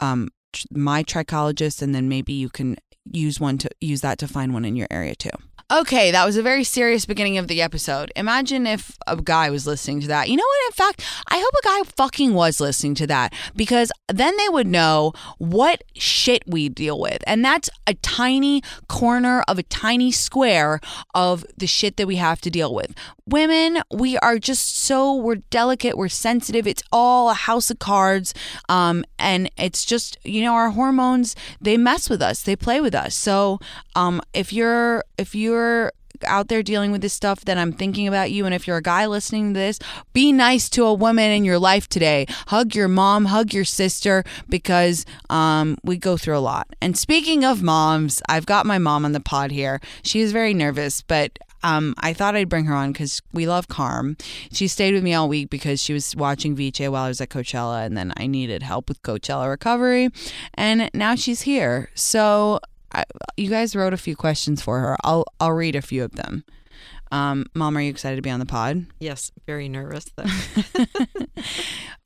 um, 0.00 0.28
my 0.70 1.02
trichologist, 1.02 1.82
and 1.82 1.94
then 1.94 2.08
maybe 2.08 2.32
you 2.32 2.48
can 2.48 2.76
use 3.04 3.40
one 3.40 3.58
to 3.58 3.70
use 3.80 4.00
that 4.02 4.18
to 4.18 4.28
find 4.28 4.52
one 4.52 4.64
in 4.64 4.76
your 4.76 4.88
area 4.90 5.14
too. 5.14 5.30
Okay, 5.72 6.10
that 6.10 6.26
was 6.26 6.36
a 6.36 6.42
very 6.42 6.64
serious 6.64 7.06
beginning 7.06 7.38
of 7.38 7.48
the 7.48 7.62
episode. 7.62 8.12
Imagine 8.14 8.66
if 8.66 8.98
a 9.06 9.16
guy 9.16 9.48
was 9.48 9.66
listening 9.66 10.00
to 10.00 10.08
that. 10.08 10.28
You 10.28 10.36
know 10.36 10.44
what? 10.44 10.66
In 10.66 10.72
fact, 10.72 11.02
I 11.30 11.38
hope 11.38 11.54
a 11.54 11.64
guy 11.64 11.90
fucking 11.96 12.34
was 12.34 12.60
listening 12.60 12.94
to 12.96 13.06
that 13.06 13.32
because 13.56 13.90
then 14.12 14.36
they 14.36 14.50
would 14.50 14.66
know 14.66 15.14
what 15.38 15.82
shit 15.94 16.42
we 16.46 16.68
deal 16.68 17.00
with. 17.00 17.24
And 17.26 17.42
that's 17.42 17.70
a 17.86 17.94
tiny 17.94 18.60
corner 18.88 19.44
of 19.48 19.58
a 19.58 19.62
tiny 19.62 20.12
square 20.12 20.78
of 21.14 21.46
the 21.56 21.66
shit 21.66 21.96
that 21.96 22.06
we 22.06 22.16
have 22.16 22.42
to 22.42 22.50
deal 22.50 22.74
with. 22.74 22.94
Women, 23.24 23.80
we 23.90 24.18
are 24.18 24.38
just 24.38 24.76
so, 24.76 25.14
we're 25.14 25.36
delicate, 25.36 25.96
we're 25.96 26.08
sensitive. 26.08 26.66
It's 26.66 26.82
all 26.92 27.30
a 27.30 27.34
house 27.34 27.70
of 27.70 27.78
cards. 27.78 28.34
Um, 28.68 29.06
and 29.18 29.50
it's 29.56 29.86
just, 29.86 30.18
you 30.22 30.42
know, 30.42 30.52
our 30.52 30.70
hormones, 30.70 31.34
they 31.62 31.78
mess 31.78 32.10
with 32.10 32.20
us, 32.20 32.42
they 32.42 32.56
play 32.56 32.82
with 32.82 32.94
us. 32.94 33.14
So 33.14 33.58
um, 33.94 34.20
if 34.34 34.52
you're, 34.52 35.04
if 35.22 35.34
you're, 35.34 35.92
out 36.24 36.48
there 36.48 36.62
dealing 36.62 36.92
with 36.92 37.00
this 37.00 37.12
stuff, 37.12 37.44
then 37.44 37.58
I'm 37.58 37.72
thinking 37.72 38.06
about 38.08 38.30
you. 38.30 38.44
And 38.46 38.54
if 38.54 38.66
you're 38.66 38.76
a 38.76 38.82
guy 38.82 39.06
listening 39.06 39.54
to 39.54 39.58
this, 39.58 39.78
be 40.12 40.32
nice 40.32 40.68
to 40.70 40.84
a 40.84 40.94
woman 40.94 41.30
in 41.30 41.44
your 41.44 41.58
life 41.58 41.88
today. 41.88 42.26
Hug 42.48 42.74
your 42.74 42.88
mom, 42.88 43.26
hug 43.26 43.52
your 43.52 43.64
sister, 43.64 44.24
because 44.48 45.04
um, 45.30 45.78
we 45.82 45.96
go 45.96 46.16
through 46.16 46.36
a 46.36 46.40
lot. 46.40 46.68
And 46.80 46.96
speaking 46.96 47.44
of 47.44 47.62
moms, 47.62 48.22
I've 48.28 48.46
got 48.46 48.66
my 48.66 48.78
mom 48.78 49.04
on 49.04 49.12
the 49.12 49.20
pod 49.20 49.50
here. 49.50 49.80
She 50.02 50.20
is 50.20 50.32
very 50.32 50.54
nervous, 50.54 51.02
but 51.02 51.38
um, 51.64 51.94
I 51.98 52.12
thought 52.12 52.34
I'd 52.34 52.48
bring 52.48 52.64
her 52.64 52.74
on 52.74 52.92
because 52.92 53.22
we 53.32 53.46
love 53.46 53.68
Carm. 53.68 54.16
She 54.52 54.66
stayed 54.66 54.94
with 54.94 55.04
me 55.04 55.14
all 55.14 55.28
week 55.28 55.48
because 55.48 55.80
she 55.80 55.92
was 55.92 56.16
watching 56.16 56.56
VJ 56.56 56.80
while 56.88 57.04
I 57.04 57.08
was 57.08 57.20
at 57.20 57.28
Coachella, 57.28 57.86
and 57.86 57.96
then 57.96 58.12
I 58.16 58.26
needed 58.26 58.62
help 58.62 58.88
with 58.88 59.02
Coachella 59.02 59.48
recovery. 59.48 60.08
And 60.54 60.90
now 60.92 61.14
she's 61.14 61.42
here. 61.42 61.88
So 61.94 62.58
I, 62.94 63.04
you 63.36 63.48
guys 63.50 63.74
wrote 63.76 63.92
a 63.92 63.98
few 63.98 64.16
questions 64.16 64.62
for 64.62 64.78
her. 64.80 64.96
I'll 65.04 65.24
I'll 65.40 65.52
read 65.52 65.76
a 65.76 65.82
few 65.82 66.04
of 66.04 66.12
them. 66.12 66.44
Um, 67.10 67.46
Mom, 67.54 67.76
are 67.76 67.80
you 67.82 67.90
excited 67.90 68.16
to 68.16 68.22
be 68.22 68.30
on 68.30 68.40
the 68.40 68.46
pod? 68.46 68.86
Yes, 68.98 69.30
very 69.46 69.68
nervous 69.68 70.06
though. 70.16 70.24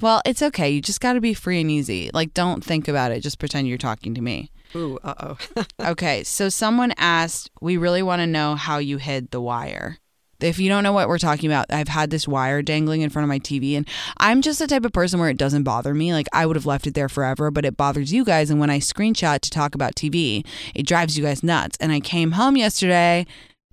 Well, 0.01 0.21
it's 0.27 0.43
okay. 0.43 0.69
You 0.71 0.83
just 0.83 1.01
got 1.01 1.15
to 1.15 1.21
be 1.23 1.33
free 1.33 1.61
and 1.61 1.71
easy. 1.71 2.11
Like, 2.13 2.35
don't 2.35 2.63
think 2.63 2.87
about 2.87 3.13
it. 3.13 3.21
Just 3.21 3.39
pretend 3.39 3.67
you're 3.67 3.79
talking 3.79 4.15
to 4.15 4.21
me. 4.21 4.51
Ooh, 4.75 4.99
uh 5.03 5.15
oh. 5.21 5.65
Okay, 5.93 6.23
so 6.23 6.51
someone 6.51 6.93
asked, 6.99 7.51
we 7.63 7.79
really 7.79 8.03
want 8.03 8.21
to 8.21 8.27
know 8.27 8.57
how 8.57 8.77
you 8.77 8.99
hid 8.99 9.31
the 9.31 9.41
wire. 9.41 9.97
If 10.41 10.59
you 10.59 10.69
don't 10.69 10.83
know 10.83 10.93
what 10.93 11.09
we're 11.09 11.19
talking 11.19 11.51
about, 11.51 11.67
I've 11.71 11.89
had 11.89 12.11
this 12.11 12.29
wire 12.29 12.63
dangling 12.63 13.01
in 13.03 13.11
front 13.11 13.25
of 13.25 13.29
my 13.29 13.39
TV, 13.39 13.77
and 13.77 13.87
I'm 14.19 14.43
just 14.43 14.59
the 14.59 14.67
type 14.67 14.85
of 14.85 14.93
person 14.93 15.19
where 15.21 15.31
it 15.31 15.37
doesn't 15.39 15.63
bother 15.63 15.95
me. 15.95 16.13
Like, 16.13 16.27
I 16.33 16.47
would 16.47 16.57
have 16.57 16.67
left 16.67 16.87
it 16.87 16.95
there 16.95 17.09
forever, 17.09 17.51
but 17.51 17.65
it 17.65 17.77
bothers 17.77 18.13
you 18.13 18.25
guys. 18.25 18.51
And 18.51 18.61
when 18.61 18.71
I 18.71 18.79
screenshot 18.79 19.41
to 19.41 19.51
talk 19.51 19.75
about 19.75 19.95
TV, 19.95 20.47
it 20.75 20.87
drives 20.87 21.17
you 21.17 21.25
guys 21.25 21.43
nuts. 21.43 21.77
And 21.81 21.93
I 21.93 22.01
came 22.01 22.33
home 22.33 22.57
yesterday, 22.57 23.27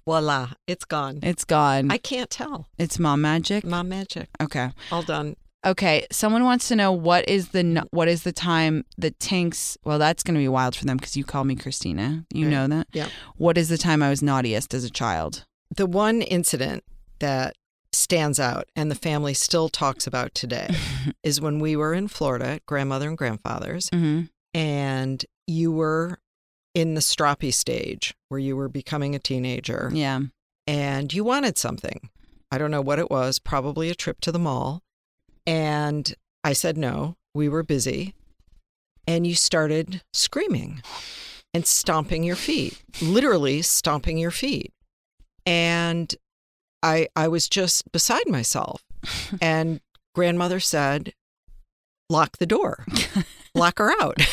Voila, 0.06 0.50
it's 0.68 0.84
gone. 0.86 1.20
it's 1.24 1.46
gone. 1.46 1.90
I 1.92 1.98
can't 1.98 2.30
tell. 2.30 2.68
it's 2.78 3.00
mom 3.00 3.22
magic. 3.22 3.64
Mom 3.66 3.90
magic. 3.90 4.28
Okay. 4.42 4.70
All 4.92 5.02
done. 5.04 5.36
Okay, 5.66 6.06
someone 6.12 6.44
wants 6.44 6.68
to 6.68 6.76
know 6.76 6.92
what 6.92 7.28
is 7.30 7.50
the 7.50 7.88
what 7.92 8.10
is 8.10 8.24
the 8.24 8.34
time 8.34 8.84
that 8.98 9.18
Tinx? 9.20 9.78
Well, 9.86 9.98
that's 9.98 10.22
going 10.22 10.36
to 10.36 10.40
be 10.40 10.50
wild 10.50 10.76
for 10.76 10.84
them 10.84 10.98
because 10.98 11.16
you 11.16 11.24
call 11.24 11.46
me 11.46 11.56
Christina. 11.56 12.26
You 12.34 12.48
Right. 12.48 12.52
know 12.52 12.68
that. 12.68 12.88
Yeah. 12.92 13.08
What 13.38 13.58
is 13.58 13.70
the 13.70 13.78
time 13.78 14.04
I 14.04 14.10
was 14.10 14.22
naughtiest 14.22 14.74
as 14.74 14.84
a 14.84 14.90
child? 14.90 15.46
The 15.76 15.86
one 15.86 16.22
incident 16.22 16.84
that 17.20 17.56
stands 17.92 18.40
out 18.40 18.68
and 18.76 18.90
the 18.90 18.96
family 18.96 19.34
still 19.34 19.70
talks 19.70 20.08
about 20.08 20.34
today 20.34 20.68
is 21.24 21.40
when 21.40 21.60
we 21.60 21.76
were 21.76 21.94
in 21.94 22.08
Florida 22.08 22.60
grandmother 22.66 23.08
and 23.08 23.18
grandfather's 23.18 23.90
hmm 23.90 24.22
and 24.56 25.26
you 25.48 25.72
were 25.72 26.20
in 26.76 26.94
the 26.96 27.02
stroppy 27.02 27.52
stage 27.54 28.14
where 28.30 28.40
you 28.40 28.56
were 28.56 28.70
becoming 28.70 29.14
a 29.16 29.20
teenager 29.20 29.90
Yeah. 29.94 30.22
and 30.68 31.12
you 31.14 31.24
wanted 31.24 31.58
something. 31.58 32.10
I 32.52 32.58
don't 32.60 32.70
know 32.72 32.82
what 32.82 33.00
it 33.00 33.10
was, 33.10 33.40
probably 33.40 33.90
a 33.90 33.96
trip 33.96 34.22
to 34.22 34.32
the 34.32 34.38
mall. 34.40 34.82
And 35.48 36.14
I 36.44 36.54
said 36.54 36.78
no, 36.78 37.16
we 37.34 37.50
were 37.50 37.64
busy. 37.64 38.14
And 39.08 39.26
you 39.28 39.34
started 39.36 40.02
screaming 40.14 40.82
and 41.54 41.66
stomping 41.66 42.24
your 42.24 42.36
feet, 42.36 42.82
literally 43.02 43.62
stomping 43.64 44.18
your 44.20 44.32
feet. 44.32 44.72
And 45.46 46.14
I 46.82 47.08
I 47.16 47.28
was 47.28 47.48
just 47.50 47.92
beside 47.92 48.28
myself. 48.28 48.84
And 49.42 49.82
grandmother 50.16 50.60
said, 50.60 51.14
"Lock 52.10 52.38
the 52.38 52.46
door. 52.46 52.86
Lock 53.56 53.80
her 53.80 53.92
out." 54.02 54.18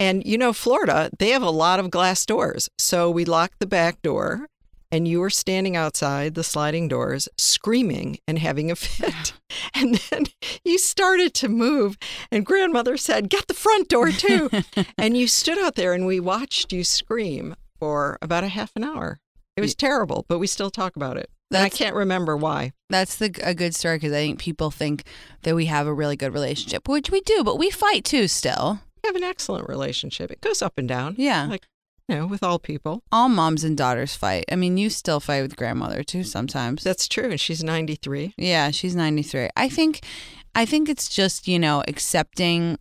And 0.00 0.24
you 0.26 0.36
know, 0.38 0.52
Florida, 0.52 1.10
they 1.20 1.30
have 1.30 1.42
a 1.42 1.50
lot 1.50 1.78
of 1.78 1.90
glass 1.90 2.26
doors. 2.26 2.68
So 2.78 3.08
we 3.08 3.24
locked 3.24 3.60
the 3.60 3.66
back 3.66 4.02
door, 4.02 4.48
and 4.90 5.06
you 5.06 5.20
were 5.20 5.30
standing 5.30 5.76
outside 5.76 6.34
the 6.34 6.42
sliding 6.42 6.88
doors, 6.88 7.28
screaming 7.38 8.18
and 8.26 8.38
having 8.40 8.70
a 8.70 8.76
fit. 8.76 9.32
And 9.74 9.94
then 10.10 10.24
you 10.64 10.78
started 10.78 11.32
to 11.34 11.48
move, 11.48 11.96
and 12.32 12.44
grandmother 12.44 12.96
said, 12.96 13.30
Get 13.30 13.46
the 13.46 13.54
front 13.54 13.88
door 13.88 14.10
too. 14.10 14.50
and 14.98 15.16
you 15.16 15.28
stood 15.28 15.58
out 15.58 15.76
there, 15.76 15.92
and 15.92 16.06
we 16.06 16.18
watched 16.18 16.72
you 16.72 16.82
scream 16.82 17.54
for 17.78 18.18
about 18.20 18.44
a 18.44 18.48
half 18.48 18.72
an 18.74 18.82
hour. 18.84 19.20
It 19.56 19.60
was 19.60 19.74
terrible, 19.74 20.24
but 20.28 20.38
we 20.38 20.46
still 20.46 20.70
talk 20.70 20.96
about 20.96 21.16
it. 21.16 21.30
And 21.50 21.62
I 21.62 21.68
can't 21.68 21.94
remember 21.94 22.36
why. 22.36 22.72
That's 22.88 23.16
the 23.16 23.34
a 23.42 23.54
good 23.54 23.74
story 23.74 23.96
because 23.96 24.12
I 24.12 24.16
think 24.16 24.38
people 24.38 24.70
think 24.70 25.04
that 25.42 25.54
we 25.54 25.66
have 25.66 25.86
a 25.86 25.92
really 25.92 26.16
good 26.16 26.32
relationship, 26.32 26.88
which 26.88 27.10
we 27.10 27.20
do, 27.20 27.44
but 27.44 27.58
we 27.58 27.70
fight 27.70 28.04
too 28.04 28.28
still. 28.28 28.80
We 29.02 29.08
have 29.08 29.16
an 29.16 29.24
excellent 29.24 29.68
relationship. 29.68 30.30
It 30.30 30.40
goes 30.40 30.62
up 30.62 30.78
and 30.78 30.88
down. 30.88 31.16
Yeah. 31.18 31.46
Like, 31.46 31.66
you 32.08 32.16
know, 32.16 32.26
with 32.26 32.42
all 32.42 32.58
people. 32.58 33.02
All 33.12 33.28
moms 33.28 33.64
and 33.64 33.76
daughters 33.76 34.16
fight. 34.16 34.44
I 34.50 34.56
mean, 34.56 34.78
you 34.78 34.88
still 34.88 35.20
fight 35.20 35.42
with 35.42 35.56
grandmother 35.56 36.02
too 36.02 36.24
sometimes. 36.24 36.82
That's 36.84 37.06
true. 37.06 37.30
And 37.30 37.40
she's 37.40 37.62
93. 37.62 38.34
Yeah, 38.38 38.70
she's 38.70 38.96
93. 38.96 39.50
I 39.56 39.68
think 39.68 40.00
I 40.54 40.64
think 40.64 40.88
it's 40.88 41.08
just, 41.08 41.48
you 41.48 41.58
know, 41.58 41.82
accepting 41.86 42.78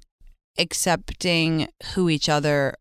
accepting 0.57 1.69
who 1.93 2.09
each 2.09 2.29
other 2.29 2.75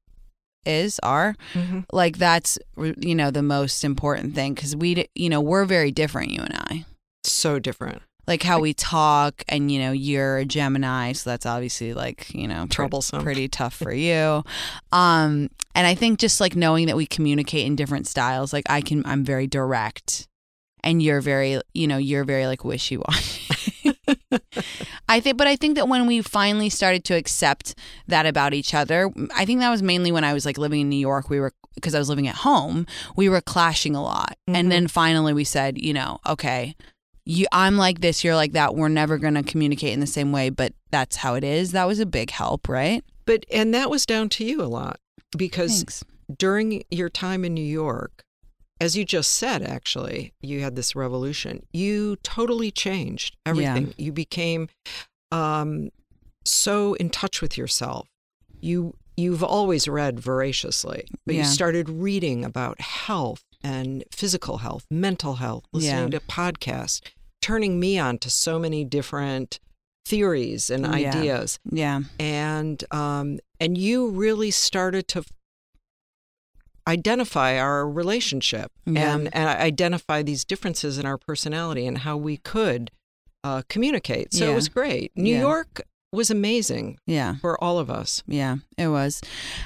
is 0.67 0.99
are 1.03 1.35
Mhm. 1.55 1.85
like 1.93 2.19
that's 2.19 2.59
you 2.77 3.15
know 3.15 3.31
the 3.31 3.43
most 3.43 3.83
important 3.85 4.35
thing 4.35 4.55
cuz 4.55 4.77
we 4.77 5.07
you 5.15 5.29
know 5.29 5.41
we're 5.41 5.65
very 5.65 5.91
different 5.91 6.31
you 6.33 6.41
and 6.43 6.55
I 6.55 6.85
So 7.25 7.59
different. 7.59 8.03
like 8.27 8.43
how 8.43 8.61
we 8.61 8.75
talk 8.75 9.43
and 9.49 9.73
you 9.73 9.79
know 9.81 9.91
you're 9.93 10.37
a 10.39 10.45
Gemini 10.45 11.13
so 11.13 11.31
that's 11.31 11.47
obviously 11.47 11.95
like 11.95 12.33
you 12.35 12.47
know 12.47 12.67
Troublesome. 12.69 13.23
pretty 13.23 13.49
tough 13.49 13.75
for 13.75 13.93
you 14.09 14.45
um 14.93 15.49
and 15.75 15.87
I 15.87 15.95
think 15.95 16.19
just 16.19 16.41
like 16.41 16.55
knowing 16.57 16.87
that 16.87 16.97
we 16.97 17.07
communicate 17.07 17.67
in 17.67 17.75
different 17.77 18.07
styles 18.07 18.53
like 18.53 18.65
I 18.69 18.81
can 18.83 19.03
I'm 19.07 19.25
very 19.25 19.47
direct 19.47 20.29
and 20.85 21.03
you're 21.03 21.21
very 21.23 21.61
you 21.75 21.87
know 21.87 21.97
you're 21.99 22.25
very 22.25 22.47
like 22.47 22.65
wishy-washy 22.65 23.97
I 25.11 25.21
think 25.21 25.37
but 25.37 25.47
I 25.47 25.57
think 25.57 25.75
that 25.77 25.89
when 25.89 26.07
we 26.07 26.23
finally 26.23 26.71
started 26.71 27.05
to 27.05 27.15
accept 27.15 27.75
that 28.07 28.25
about 28.27 28.55
each 28.55 28.73
other 28.75 29.11
I 29.35 29.45
think 29.45 29.61
that 29.61 29.71
was 29.71 29.83
mainly 29.83 30.11
when 30.13 30.25
I 30.25 30.33
was 30.33 30.45
like 30.47 30.57
living 30.59 30.81
in 30.81 30.89
New 30.89 30.97
York 31.11 31.29
we 31.29 31.41
were 31.41 31.53
because 31.75 31.95
I 31.95 31.99
was 31.99 32.09
living 32.09 32.29
at 32.29 32.37
home 32.37 32.87
we 33.17 33.29
were 33.29 33.41
clashing 33.41 33.95
a 33.97 34.03
lot 34.03 34.37
Mhm. 34.49 34.57
and 34.57 34.73
then 34.73 34.89
finally 34.89 35.33
we 35.33 35.45
said 35.45 35.79
you 35.79 35.93
know 35.93 36.19
okay 36.27 36.75
you 37.27 37.47
I'm 37.53 37.77
like 37.77 38.01
this 38.01 38.25
you're 38.25 38.35
like 38.37 38.53
that 38.53 38.75
we're 38.75 38.89
never 38.89 39.19
going 39.19 39.35
to 39.35 39.43
communicate 39.43 39.93
in 39.93 40.01
the 40.01 40.07
same 40.07 40.33
way 40.33 40.49
but 40.51 40.73
that's 40.91 41.17
how 41.17 41.35
it 41.35 41.45
is 41.45 41.73
that 41.73 41.87
was 41.87 42.01
a 42.01 42.07
big 42.07 42.31
help 42.31 42.69
right 42.69 43.03
But, 43.27 43.45
and 43.53 43.75
that 43.75 43.91
was 43.91 44.07
down 44.07 44.29
to 44.31 44.45
you 44.45 44.63
a 44.63 44.71
lot 44.81 44.99
because 45.37 45.77
Thanks. 45.79 46.05
during 46.39 46.83
your 46.91 47.09
time 47.09 47.45
in 47.45 47.55
New 47.55 47.71
York, 47.83 48.25
as 48.81 48.97
you 48.97 49.05
just 49.05 49.33
said, 49.33 49.63
actually, 49.63 50.33
you 50.41 50.61
had 50.61 50.75
this 50.77 50.97
revolution. 50.97 51.65
You 51.73 52.17
totally 52.23 52.71
changed 52.71 53.37
everything. 53.45 53.95
You 53.99 54.13
became 54.13 54.69
um, 55.31 55.91
so 56.45 56.95
in 56.95 57.11
touch 57.11 57.41
with 57.43 57.57
yourself. 57.59 58.09
You 58.61 58.95
you've 59.17 59.45
always 59.45 59.87
read 59.87 60.19
voraciously, 60.19 61.05
but 61.27 61.35
Yeah. 61.35 61.43
you 61.43 61.47
started 61.47 61.89
reading 61.91 62.43
about 62.45 62.81
health 62.81 63.43
and 63.63 64.03
physical 64.11 64.59
health, 64.59 64.87
mental 64.91 65.35
health, 65.35 65.65
listening 65.75 66.11
Yeah. 66.13 66.19
to 66.19 66.21
podcasts, 66.21 67.03
turning 67.43 67.79
me 67.79 67.99
on 67.99 68.17
to 68.19 68.31
so 68.31 68.59
many 68.59 68.85
different 68.85 69.61
theories 70.07 70.71
and 70.71 70.85
Yeah. 70.87 70.91
ideas 70.93 71.59
yeah 71.71 72.01
and 72.19 72.83
um, 72.91 73.39
and 73.61 73.77
you 73.77 74.09
really 74.09 74.51
started 74.51 75.07
to 75.09 75.23
identify 76.89 77.59
our 77.59 77.89
relationship 77.89 78.73
Yeah. 78.87 79.15
and, 79.15 79.35
and 79.35 79.49
identify 79.49 80.23
these 80.23 80.45
differences 80.45 80.99
in 80.99 81.07
our 81.07 81.19
personality 81.19 81.87
and 81.87 81.99
how 81.99 82.17
we 82.17 82.37
could 82.39 82.91
uh, 83.45 83.63
communicate. 83.69 84.35
So 84.35 84.45
Yeah. 84.45 84.53
it 84.53 84.55
was 84.55 84.69
great. 84.69 85.13
New 85.17 85.33
Yeah. 85.33 85.41
York 85.41 85.83
was 86.13 86.29
amazing 86.29 86.99
yeah 87.07 87.37
for 87.37 87.63
all 87.63 87.79
of 87.79 87.89
us. 87.89 88.25
Yeah, 88.27 88.57
it 88.77 88.89
was. 88.89 89.21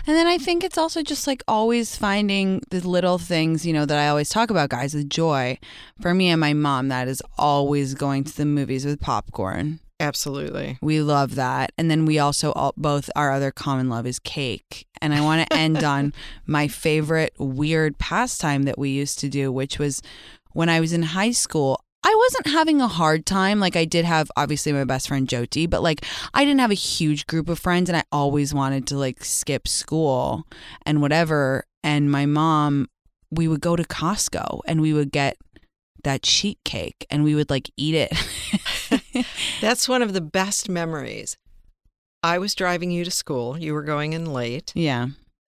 And 0.06 0.14
then 0.14 0.26
I 0.26 0.36
think 0.36 0.62
it's 0.62 0.76
also 0.76 1.02
just 1.02 1.26
like 1.26 1.42
always 1.48 1.96
finding 1.96 2.60
the 2.70 2.86
little 2.86 3.16
things, 3.16 3.64
you 3.64 3.72
know, 3.72 3.86
that 3.86 3.96
I 3.98 4.08
always 4.08 4.28
talk 4.28 4.50
about, 4.50 4.68
guys, 4.68 4.92
the 4.92 5.04
joy. 5.04 5.58
For 6.02 6.12
me 6.12 6.28
and 6.28 6.38
my 6.38 6.52
mom, 6.52 6.88
that 6.88 7.08
is 7.08 7.22
always 7.38 7.94
going 7.94 8.24
to 8.24 8.36
the 8.36 8.44
movies 8.44 8.84
with 8.84 9.00
popcorn. 9.00 9.80
Absolutely. 10.00 10.78
We 10.82 11.00
love 11.00 11.36
that. 11.36 11.72
And 11.78 11.90
then 11.90 12.04
we 12.04 12.18
also, 12.18 12.52
all, 12.52 12.74
both 12.76 13.08
our 13.14 13.30
other 13.30 13.50
common 13.50 13.88
love 13.88 14.06
is 14.06 14.18
cake. 14.18 14.86
And 15.00 15.14
I 15.14 15.20
want 15.20 15.46
to 15.48 15.56
end 15.56 15.84
on 15.84 16.12
my 16.46 16.68
favorite 16.68 17.32
weird 17.38 17.98
pastime 17.98 18.64
that 18.64 18.78
we 18.78 18.90
used 18.90 19.18
to 19.20 19.28
do, 19.28 19.52
which 19.52 19.78
was 19.78 20.02
when 20.52 20.68
I 20.68 20.80
was 20.80 20.92
in 20.92 21.02
high 21.02 21.30
school. 21.30 21.80
I 22.06 22.14
wasn't 22.14 22.48
having 22.48 22.82
a 22.82 22.88
hard 22.88 23.24
time. 23.24 23.60
Like 23.60 23.76
I 23.76 23.86
did 23.86 24.04
have 24.04 24.30
obviously 24.36 24.72
my 24.72 24.84
best 24.84 25.08
friend 25.08 25.26
Joti, 25.26 25.70
but 25.70 25.82
like 25.82 26.04
I 26.34 26.44
didn't 26.44 26.60
have 26.60 26.70
a 26.70 26.74
huge 26.74 27.26
group 27.26 27.48
of 27.48 27.58
friends 27.58 27.88
and 27.88 27.96
I 27.96 28.04
always 28.12 28.52
wanted 28.52 28.86
to 28.88 28.98
like 28.98 29.24
skip 29.24 29.66
school 29.66 30.44
and 30.84 31.00
whatever. 31.00 31.64
And 31.82 32.10
my 32.10 32.26
mom, 32.26 32.88
we 33.30 33.48
would 33.48 33.60
go 33.60 33.74
to 33.74 33.84
Costco 33.84 34.60
and 34.66 34.82
we 34.82 34.92
would 34.92 35.12
get 35.12 35.38
that 36.02 36.26
sheet 36.26 36.58
cake 36.64 37.06
and 37.10 37.24
we 37.24 37.34
would 37.34 37.48
like 37.48 37.70
eat 37.76 37.94
it. 37.94 39.00
That's 39.60 39.88
one 39.88 40.02
of 40.02 40.12
the 40.12 40.20
best 40.20 40.68
memories. 40.68 41.36
I 42.22 42.38
was 42.38 42.54
driving 42.54 42.90
you 42.90 43.04
to 43.04 43.10
school. 43.10 43.58
You 43.58 43.74
were 43.74 43.82
going 43.82 44.12
in 44.14 44.32
late, 44.32 44.72
yeah. 44.74 45.08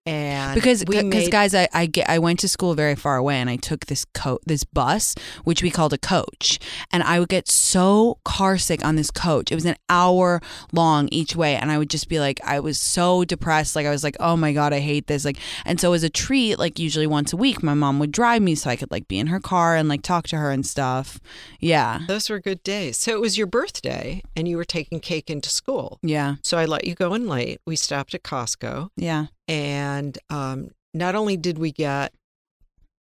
And 0.06 0.54
because 0.54 0.82
we 0.86 1.02
made 1.02 1.30
guys 1.30 1.54
I, 1.54 1.68
I 1.74 1.86
get 1.86 2.08
I 2.08 2.18
went 2.18 2.40
to 2.40 2.48
school 2.48 2.74
very 2.74 2.94
far 2.94 3.16
away 3.16 3.36
and 3.36 3.50
I 3.50 3.56
took 3.56 3.86
this 3.86 4.06
coat 4.06 4.40
this 4.46 4.64
bus 4.64 5.14
which 5.44 5.62
we 5.62 5.70
called 5.70 5.92
a 5.92 5.98
coach. 5.98 6.58
And 6.90 7.02
I 7.02 7.20
would 7.20 7.28
get 7.28 7.48
so 7.48 8.18
car 8.24 8.56
sick 8.56 8.84
on 8.84 8.96
this 8.96 9.10
coach. 9.10 9.52
It 9.52 9.54
was 9.54 9.66
an 9.66 9.76
hour 9.88 10.40
long 10.72 11.08
each 11.12 11.36
way. 11.36 11.54
And 11.56 11.70
I 11.70 11.78
would 11.78 11.90
just 11.90 12.08
be 12.08 12.18
like 12.18 12.40
I 12.44 12.60
was 12.60 12.78
so 12.78 13.24
depressed. 13.24 13.76
Like 13.76 13.86
I 13.86 13.90
was 13.90 14.02
like 14.02 14.16
oh 14.20 14.36
my 14.36 14.52
god 14.52 14.72
I 14.72 14.80
hate 14.80 15.06
this. 15.06 15.24
Like 15.24 15.38
and 15.64 15.80
so 15.80 15.92
as 15.92 16.02
a 16.02 16.10
treat 16.10 16.58
like 16.58 16.78
usually 16.78 17.06
once 17.06 17.32
a 17.32 17.36
week 17.36 17.62
my 17.62 17.74
mom 17.74 17.98
would 17.98 18.12
drive 18.12 18.42
me 18.42 18.54
so 18.54 18.70
I 18.70 18.76
could 18.76 18.90
like 18.90 19.06
be 19.06 19.18
in 19.18 19.26
her 19.26 19.40
car 19.40 19.76
and 19.76 19.88
like 19.88 20.02
talk 20.02 20.26
to 20.28 20.36
her 20.36 20.50
and 20.50 20.64
stuff. 20.64 21.20
Yeah. 21.58 22.00
Those 22.08 22.30
were 22.30 22.40
good 22.40 22.62
days. 22.62 22.96
So 22.96 23.12
it 23.12 23.20
was 23.20 23.36
your 23.36 23.46
birthday, 23.46 24.22
and 24.34 24.48
you 24.48 24.56
were 24.56 24.64
taking 24.64 25.00
cake 25.00 25.30
into 25.30 25.50
school. 25.50 25.98
yeah. 26.02 26.36
So 26.42 26.58
I 26.58 26.64
let 26.64 26.86
you 26.86 26.94
go 26.94 27.14
in 27.14 27.28
late. 27.28 27.60
We 27.66 27.76
stopped 27.76 28.14
at 28.14 28.22
Costco, 28.22 28.90
yeah 28.96 29.26
and 29.50 30.16
um, 30.30 30.70
not 30.94 31.16
only 31.16 31.36
did 31.36 31.58
we 31.58 31.72
get 31.72 32.14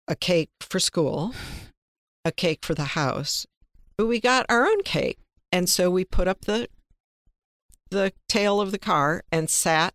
a 0.08 0.16
cake 0.16 0.48
for 0.60 0.80
school, 0.80 1.34
a 2.24 2.32
cake 2.32 2.64
for 2.64 2.74
the 2.74 2.84
house, 2.84 3.46
but 3.98 4.06
we 4.06 4.18
got 4.18 4.46
our 4.48 4.66
own 4.66 4.82
cake. 4.82 5.18
And 5.52 5.68
so 5.68 5.90
we 5.90 6.04
put 6.04 6.26
up 6.26 6.46
the 6.46 6.68
the 7.90 8.12
tail 8.28 8.60
of 8.60 8.70
the 8.70 8.78
car 8.78 9.24
and 9.30 9.48
sat 9.48 9.94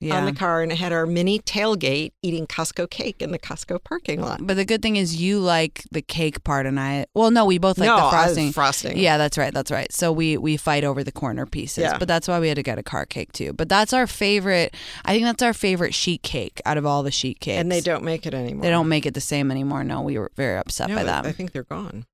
Yeah. 0.00 0.16
on 0.18 0.26
the 0.26 0.32
car 0.32 0.62
and 0.62 0.70
had 0.70 0.92
our 0.92 1.06
mini 1.06 1.40
tailgate 1.40 2.12
eating 2.22 2.46
Costco 2.46 2.88
cake 2.88 3.20
in 3.20 3.32
the 3.32 3.38
Costco 3.38 3.82
parking 3.82 4.20
lot. 4.20 4.46
but 4.46 4.54
the 4.54 4.64
good 4.64 4.80
thing 4.80 4.94
is 4.94 5.20
you 5.20 5.40
like 5.40 5.82
the 5.90 6.02
cake 6.02 6.44
part, 6.44 6.66
and 6.66 6.78
I. 6.78 7.06
Well, 7.14 7.32
no, 7.32 7.44
we 7.44 7.58
both 7.58 7.78
like 7.78 7.88
no, 7.88 7.96
the 7.96 8.02
I- 8.04 8.10
frosting. 8.10 8.52
frosting. 8.52 8.96
Yeah, 8.98 9.18
that's 9.18 9.36
right. 9.36 9.52
That's 9.52 9.70
right. 9.72 9.92
So 9.92 10.12
we 10.12 10.36
we 10.36 10.56
fight 10.56 10.84
over 10.84 11.02
the 11.02 11.10
corner 11.10 11.46
pieces, 11.46 11.82
Yeah. 11.82 11.98
but 11.98 12.06
that's 12.06 12.28
why 12.28 12.38
we 12.38 12.46
had 12.46 12.56
to 12.56 12.62
get 12.62 12.78
a 12.78 12.82
car 12.84 13.06
cake 13.06 13.32
too. 13.32 13.52
But 13.52 13.68
that's 13.68 13.92
our 13.92 14.06
favorite. 14.06 14.74
I 15.04 15.12
think 15.14 15.24
that's 15.24 15.42
our 15.42 15.52
favorite 15.52 15.94
sheet 15.94 16.22
cake 16.22 16.60
out 16.64 16.76
of 16.78 16.86
all 16.86 17.02
the 17.02 17.10
sheet 17.10 17.40
cakes. 17.40 17.58
And 17.60 17.72
they 17.72 17.80
don't 17.80 18.04
make 18.04 18.24
it 18.24 18.34
anymore. 18.34 18.62
They 18.62 18.70
don't 18.70 18.88
make 18.88 19.04
it 19.04 19.14
the 19.14 19.20
same 19.20 19.50
anymore. 19.50 19.82
No, 19.82 20.02
we 20.02 20.16
were 20.16 20.30
very 20.36 20.56
upset 20.58 20.90
No, 20.90 20.94
by 20.96 21.02
that. 21.04 21.26
I 21.26 21.32
think 21.32 21.50
they're 21.52 21.64
gone. 21.64 22.06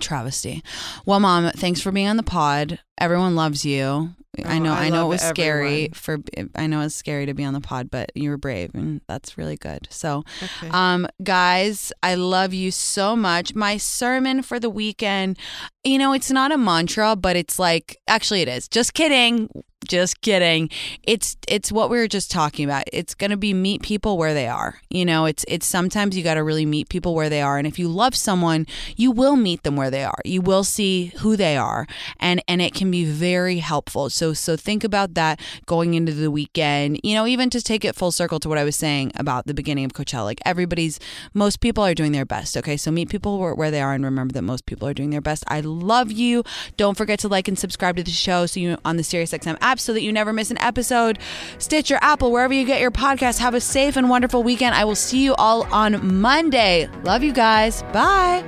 Travesty. 0.00 0.62
Well, 1.04 1.20
mom, 1.20 1.50
thanks 1.50 1.80
for 1.80 1.92
being 1.92 2.08
on 2.08 2.16
the 2.16 2.22
pod. 2.22 2.80
Everyone 2.98 3.34
loves 3.34 3.64
you. 3.64 4.10
I 4.44 4.56
Oh, 4.56 4.58
know. 4.58 4.72
I 4.72 4.84
I, 4.86 4.88
know 4.90 5.06
it 5.06 5.08
was 5.08 5.22
scary 5.22 5.66
everyone. 5.90 5.90
for. 5.94 6.18
I 6.54 6.66
know 6.66 6.80
it's 6.80 6.94
scary 6.94 7.26
to 7.26 7.34
be 7.34 7.44
on 7.44 7.54
the 7.54 7.60
pod, 7.60 7.90
but 7.90 8.10
you 8.14 8.30
were 8.30 8.36
brave, 8.36 8.70
and 8.74 9.00
that's 9.08 9.36
really 9.38 9.56
good. 9.56 9.86
So, 9.90 10.24
Okay. 10.42 10.68
um, 10.70 11.06
guys, 11.22 11.92
I 12.02 12.14
love 12.14 12.52
you 12.54 12.70
so 12.70 13.14
much. 13.16 13.54
My 13.54 13.76
sermon 13.76 14.42
for 14.42 14.58
the 14.58 14.70
weekend, 14.70 15.38
you 15.84 15.98
know, 15.98 16.12
it's 16.12 16.30
not 16.30 16.52
a 16.52 16.58
mantra, 16.58 17.16
but 17.16 17.36
it's 17.36 17.58
like 17.58 17.98
actually 18.08 18.40
it 18.42 18.48
is. 18.48 18.68
Just 18.68 18.94
kidding. 18.94 19.48
Just 19.86 20.22
kidding. 20.22 20.70
It's 21.02 21.36
it's 21.46 21.70
what 21.70 21.90
we 21.90 21.98
were 21.98 22.08
just 22.08 22.30
talking 22.30 22.64
about. 22.64 22.84
It's 22.90 23.14
gonna 23.14 23.36
be 23.36 23.52
meet 23.52 23.82
people 23.82 24.16
where 24.16 24.32
they 24.32 24.48
are. 24.48 24.80
You 24.88 25.04
know, 25.04 25.26
it's 25.26 25.44
it's 25.46 25.66
sometimes 25.66 26.16
you 26.16 26.24
gotta 26.24 26.42
really 26.42 26.64
meet 26.64 26.88
people 26.88 27.14
where 27.14 27.28
they 27.28 27.42
are. 27.42 27.58
And 27.58 27.66
if 27.66 27.78
you 27.78 27.88
love 27.88 28.14
someone, 28.14 28.66
you 28.96 29.10
will 29.10 29.36
meet 29.36 29.62
them 29.62 29.76
where 29.76 29.90
they 29.90 30.02
are. 30.02 30.18
You 30.24 30.40
will 30.40 30.64
see 30.64 31.12
who 31.18 31.36
they 31.36 31.58
are. 31.58 31.86
And 32.18 32.42
and 32.48 32.62
it 32.62 32.72
can 32.72 32.90
be 32.90 33.04
very 33.04 33.58
helpful. 33.58 34.08
So 34.32 34.54
so 34.54 34.62
think 34.62 34.84
about 34.84 35.14
that 35.14 35.40
going 35.66 35.94
into 35.94 36.12
the 36.12 36.30
weekend. 36.30 37.00
You 37.02 37.14
know, 37.14 37.26
even 37.26 37.50
to 37.50 37.60
take 37.60 37.84
it 37.84 37.96
full 37.96 38.12
circle 38.12 38.38
to 38.38 38.48
what 38.48 38.56
I 38.56 38.62
was 38.62 38.76
saying 38.76 39.10
about 39.16 39.46
the 39.46 39.54
beginning 39.54 39.84
of 39.84 39.92
Coachella. 39.92 40.24
Like 40.24 40.40
everybody's 40.44 41.00
most 41.34 41.60
people 41.60 41.82
are 41.82 41.92
doing 41.92 42.12
their 42.12 42.24
best. 42.24 42.56
Okay. 42.56 42.76
So 42.76 42.92
meet 42.92 43.08
people 43.08 43.40
where, 43.40 43.52
where 43.52 43.72
they 43.72 43.80
are 43.80 43.94
and 43.94 44.04
remember 44.04 44.32
that 44.34 44.42
most 44.42 44.64
people 44.66 44.86
are 44.86 44.94
doing 44.94 45.10
their 45.10 45.20
best. 45.20 45.42
I 45.48 45.60
love 45.60 46.12
you. 46.12 46.44
Don't 46.76 46.96
forget 46.96 47.18
to 47.20 47.28
like 47.28 47.48
and 47.48 47.58
subscribe 47.58 47.96
to 47.96 48.04
the 48.04 48.12
show 48.12 48.46
so 48.46 48.60
you 48.60 48.78
on 48.84 48.96
the 48.96 49.02
SiriusXM 49.02 49.58
app 49.60 49.80
so 49.80 49.92
that 49.92 50.02
you 50.02 50.12
never 50.12 50.32
miss 50.32 50.52
an 50.52 50.58
episode. 50.58 51.18
Stitcher, 51.58 51.98
Apple, 52.00 52.30
wherever 52.30 52.54
you 52.54 52.64
get 52.64 52.80
your 52.80 52.92
podcast. 52.92 53.40
Have 53.40 53.54
a 53.54 53.60
safe 53.60 53.96
and 53.96 54.08
wonderful 54.08 54.44
weekend. 54.44 54.76
I 54.76 54.84
will 54.84 54.94
see 54.94 55.24
you 55.24 55.34
all 55.34 55.64
on 55.74 56.20
Monday. 56.20 56.88
Love 57.02 57.24
you 57.24 57.32
guys. 57.32 57.82
Bye. 57.92 58.44